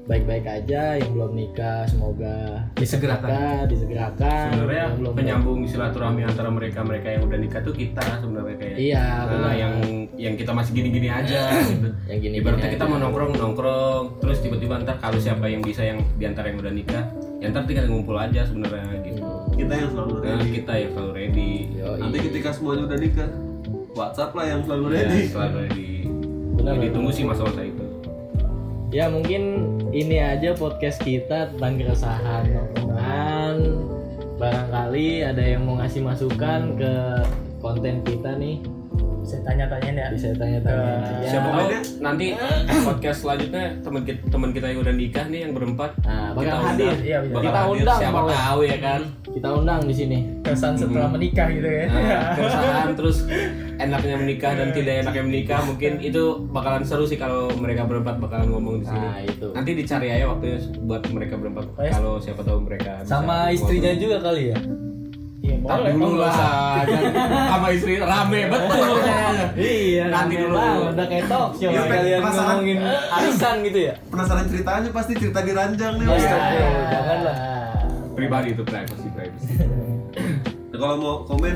baik-baik 0.10 0.42
aja 0.44 0.98
yang 0.98 1.14
belum 1.14 1.32
nikah 1.32 1.86
semoga 1.86 2.66
Disegerakan. 2.74 3.30
nikah, 3.30 3.60
disegerakan 3.70 4.48
sebenarnya 4.50 4.82
yang 4.82 4.96
belum 4.98 5.14
penyambung 5.14 5.60
silaturahmi 5.64 6.22
antara 6.26 6.50
mereka 6.50 6.82
mereka 6.82 7.14
yang 7.14 7.22
udah 7.24 7.38
nikah 7.38 7.62
tuh 7.62 7.72
kita 7.72 8.02
sebenarnya 8.18 8.56
kayak 8.58 8.78
iya 8.80 9.06
Nah, 9.30 9.54
yang 9.54 9.74
yang 10.18 10.34
kita 10.34 10.50
masih 10.50 10.74
gini-gini 10.74 11.08
aja 11.08 11.54
gitu. 11.72 11.94
yang 12.10 12.20
gini 12.20 12.34
Ibaratnya 12.36 12.70
kita 12.72 12.84
mau 12.84 12.98
nongkrong 12.98 13.32
nongkrong, 13.36 14.04
terus 14.20 14.38
tiba-tiba 14.40 14.82
ntar 14.82 14.98
kalau 14.98 15.16
siapa 15.16 15.46
yang 15.46 15.62
bisa 15.62 15.82
yang 15.82 16.02
di 16.16 16.26
antara 16.26 16.50
yang 16.50 16.58
udah 16.58 16.74
nikah, 16.74 17.04
ya 17.38 17.48
ntar 17.48 17.64
tinggal 17.64 17.86
ngumpul 17.86 18.18
aja 18.18 18.42
sebenarnya 18.44 18.84
gitu. 19.04 19.22
Kita 19.56 19.74
yang 19.76 19.90
selalu 19.90 20.14
Nah, 20.16 20.26
ready. 20.36 20.50
kita 20.56 20.74
yang 20.76 20.92
selalu 20.92 21.12
ready. 21.14 21.52
Nanti 21.96 22.18
ketika 22.26 22.50
semuanya 22.50 22.84
udah 22.86 22.98
nikah, 22.98 23.30
WhatsApp 23.92 24.32
lah 24.34 24.46
yang 24.48 24.62
selalu 24.64 24.84
Ya, 24.86 24.94
ready. 24.98 25.22
selalu 25.28 25.56
ready. 25.60 25.90
Benar, 26.52 26.74
Jadi 26.74 26.82
benar. 26.82 26.96
tunggu 26.98 27.12
sih 27.14 27.24
masa-masa 27.24 27.62
itu. 27.62 27.86
ya 28.90 29.06
mungkin 29.06 29.42
ini 29.92 30.18
aja 30.18 30.54
podcast 30.54 31.02
kita 31.02 31.50
tentang 31.50 31.74
keresahan 31.76 32.44
teman 32.76 33.56
barangkali 34.36 35.08
ada 35.26 35.44
yang 35.44 35.62
mau 35.64 35.76
ngasih 35.76 36.02
masukan 36.02 36.78
ke 36.78 36.94
konten 37.58 38.02
kita 38.02 38.34
nih 38.36 38.62
Saya 39.20 39.46
tanya-tanyain 39.46 39.94
ya. 39.94 40.08
bisa 40.10 40.32
tanya-tanya 40.32 40.90
ya. 41.20 41.30
Siapa 41.30 41.48
tahu 41.52 41.68
nanti 42.00 42.26
podcast 42.82 43.20
selanjutnya 43.22 43.78
teman 43.80 44.02
kita 44.02 44.20
teman 44.26 44.50
kita 44.50 44.66
yang 44.66 44.80
udah 44.80 44.96
nikah 44.96 45.26
nih 45.28 45.40
yang 45.44 45.54
berempat 45.54 45.92
nah 46.02 46.32
bakal 46.32 46.40
kita 46.40 46.56
hadir 46.64 46.88
undang. 46.88 46.98
Iya, 47.04 47.18
bisa. 47.20 47.30
Bakal 47.30 47.44
Kita 47.44 47.60
hadir, 47.60 47.70
undang 47.76 48.00
siapa 48.00 48.20
tahu 48.26 48.60
ya 48.64 48.78
kan. 48.80 49.02
kita 49.30 49.48
undang 49.54 49.82
di 49.86 49.94
sini 49.94 50.18
Kesan 50.42 50.74
setelah 50.74 51.10
menikah 51.12 51.48
gitu 51.52 51.70
ya. 51.70 51.86
Nah, 51.86 52.02
keresahan 52.34 52.90
terus 52.96 53.18
enaknya 53.80 54.16
menikah 54.18 54.52
dan 54.54 54.70
tidak 54.70 54.94
enaknya 55.02 55.24
menikah 55.24 55.60
mungkin 55.64 55.92
itu 56.00 56.24
bakalan 56.48 56.84
seru 56.84 57.04
sih 57.04 57.16
kalau 57.16 57.48
mereka 57.54 57.84
berempat 57.84 58.16
bakalan 58.18 58.48
ngomong 58.50 58.76
di 58.78 58.86
sini. 58.86 59.00
nah 59.02 59.20
itu 59.20 59.48
Nanti 59.50 59.72
dicari 59.74 60.08
aja 60.10 60.26
waktunya 60.28 60.58
buat 60.82 61.02
mereka 61.08 61.34
berempat 61.34 61.66
Oh, 61.72 61.82
ya? 61.82 61.92
kalau 61.92 62.14
siapa 62.18 62.42
tahu 62.42 62.60
mereka 62.62 63.00
bisa 63.00 63.10
Sama 63.10 63.50
istrinya 63.50 63.92
juga 63.94 64.18
kali 64.20 64.44
ya. 64.48 64.60
Iya, 65.40 65.56
boleh. 65.58 65.92
dulu 65.96 66.20
jangan- 66.20 66.84
sama 67.48 67.68
istri 67.72 67.94
rame 67.98 68.42
betul 68.52 68.92
kayaknya. 69.00 69.46
iya 69.56 70.04
Nanti 70.06 70.36
rame 70.36 70.44
dulu. 70.46 70.60
udah 70.92 71.06
kayak 71.08 71.26
talk 71.26 71.50
show 71.54 71.70
Iya, 71.70 71.82
Kalian 71.82 72.20
ngomongin 72.22 72.78
arisan 73.10 73.56
gitu 73.64 73.80
ya. 73.82 73.94
Penasaran 74.06 74.46
ceritanya 74.46 74.90
pasti 74.92 75.14
cerita 75.16 75.40
di 75.40 75.52
ranjang 75.52 75.94
nih. 75.96 76.06
Iya. 76.06 76.12
Mas. 76.12 76.26
janganlah. 76.86 77.36
Pribadi 78.12 78.48
itu 78.52 78.62
privacy 78.62 79.08
privacy. 79.10 79.52
Nah, 80.70 80.78
kalau 80.78 80.96
mau 80.98 81.16
komen 81.24 81.56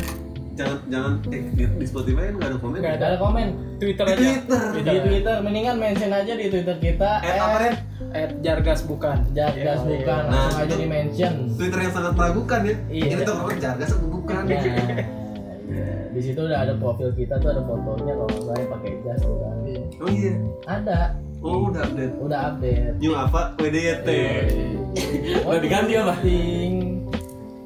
jangan 0.53 0.77
jangan 0.85 1.13
eh, 1.27 1.43
di, 1.49 1.63
di 1.67 1.85
Spotify 1.85 2.23
kan 2.23 2.33
nggak 2.35 2.47
ada 2.47 2.57
komen. 2.57 2.77
Nggak 2.77 2.95
Gak 2.95 3.07
ada 3.07 3.17
komen 3.17 3.47
Twitter 3.75 4.05
Di 4.05 4.11
aja. 4.11 4.21
Twitter. 4.21 4.61
di 4.85 4.99
Twitter 5.03 5.35
mendingan 5.39 5.75
mention 5.75 6.11
aja 6.11 6.33
di 6.33 6.45
Twitter 6.47 6.77
kita 6.77 7.11
Eh, 7.19 7.35
apa 7.35 7.57
Ren? 7.59 7.75
At 8.11 8.31
Jargas 8.39 8.81
bukan. 8.83 9.17
Jargas 9.31 9.79
Iya, 9.79 9.89
bukan 9.91 10.21
Nah, 10.23 10.33
langsung 10.39 10.59
aja 10.59 10.67
itu- 10.67 10.77
di 10.77 10.87
mention 10.87 11.33
Twitter 11.51 11.79
yang 11.79 11.91
sangat 11.91 12.13
meragukan 12.13 12.59
ya. 12.61 12.75
Iya. 12.87 13.03
Ini 13.07 13.21
tuh 13.23 13.35
orang 13.35 13.57
jargas 13.59 13.89
apa 13.91 14.05
bukan? 14.05 14.41
Nah, 14.43 14.53
iya. 14.53 15.89
di 16.07 16.21
situ 16.21 16.39
udah 16.39 16.59
ada 16.59 16.73
profil 16.75 17.09
kita 17.11 17.33
tuh 17.35 17.49
ada 17.49 17.61
fotonya 17.61 18.13
kalau 18.13 18.29
nggak 18.29 18.45
salah 18.53 18.67
pakai 18.71 18.91
jas 19.01 19.19
tuh 19.19 19.35
kan 19.35 19.55
Oh 19.99 20.09
iya. 20.11 20.33
ada 20.67 20.97
Oh 21.39 21.67
udah 21.67 21.81
update. 21.83 22.13
udah 22.19 22.39
update 22.47 22.95
New 22.99 23.13
apa? 23.13 23.41
WDYT. 23.57 24.09
Udah 25.43 25.59
diganti 25.59 25.93
apa? 25.97 26.13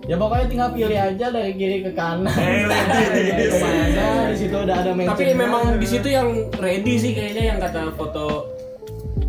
Ya 0.07 0.15
pokoknya 0.15 0.47
tinggal 0.47 0.69
pilih 0.71 0.95
aja 0.95 1.25
dari 1.27 1.51
kiri 1.51 1.83
ke 1.83 1.91
kanan. 1.91 2.31
Eh. 2.31 2.63
Ke 3.51 3.57
mana? 3.59 4.31
Di 4.31 4.37
situ 4.39 4.55
udah 4.55 4.75
ada 4.79 4.91
mention. 4.95 5.11
Tapi 5.19 5.23
memang 5.35 5.63
di 5.75 5.87
situ 5.87 6.07
yang 6.07 6.47
ready 6.63 6.93
sih 6.95 7.11
kayaknya 7.11 7.43
yang 7.55 7.59
kata 7.59 7.91
foto 7.99 8.57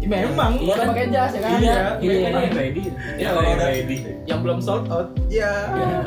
Memang. 0.09 0.53
Iya 0.57 0.73
udah 0.73 0.87
pakai 0.89 1.07
jas 1.13 1.33
ya 1.37 1.41
kan? 1.45 1.51
Iya, 1.61 1.77
iya. 2.01 2.13
iya, 2.17 2.29
yang 2.33 2.57
ready. 2.57 2.83
Ya 3.21 3.29
kalau 3.35 3.45
yang 3.45 3.61
udah- 3.61 3.71
ready. 3.77 3.97
Yang 4.25 4.39
belum 4.41 4.59
sold 4.65 4.85
out. 4.89 5.09
Ya. 5.29 5.53
Ya. 5.69 6.01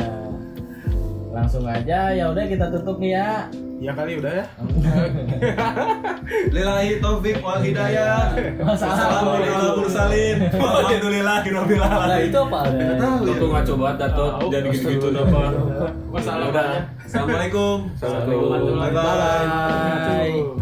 Langsung 1.31 1.63
aja 1.69 1.99
ya 2.11 2.25
udah 2.33 2.43
kita 2.49 2.65
tutup 2.73 2.97
nih 2.97 3.13
ya. 3.15 3.29
Ya 3.81 3.97
kali 3.97 4.21
udah 4.21 4.29
ya. 4.29 4.45
Lillahi 6.53 7.01
taufik 7.01 7.41
wal 7.41 7.65
hidayah. 7.65 8.29
Wassalamualaikum. 8.61 9.89
Warahmatullahi 9.89 10.37
wabarakatuh. 10.53 10.85
Alhamdulillah 10.85 11.37
rabbil 11.41 11.81
Nah, 11.81 12.19
itu 12.21 12.37
apa? 12.45 12.59
Nggak 12.69 12.97
tahu 13.01 13.17
ya. 13.25 13.33
Tuh 13.41 13.47
ngaco 13.49 13.73
banget 13.81 13.97
Datot, 13.97 14.33
jadi 14.53 14.67
gitu-gitu 14.69 15.07
apa. 15.17 15.41
Masalah 16.13 16.45
Udah. 16.53 16.69
Assalamualaikum. 17.01 17.77
Assalamualaikum. 17.97 18.77
Bye 18.77 18.93
bye. 18.93 20.60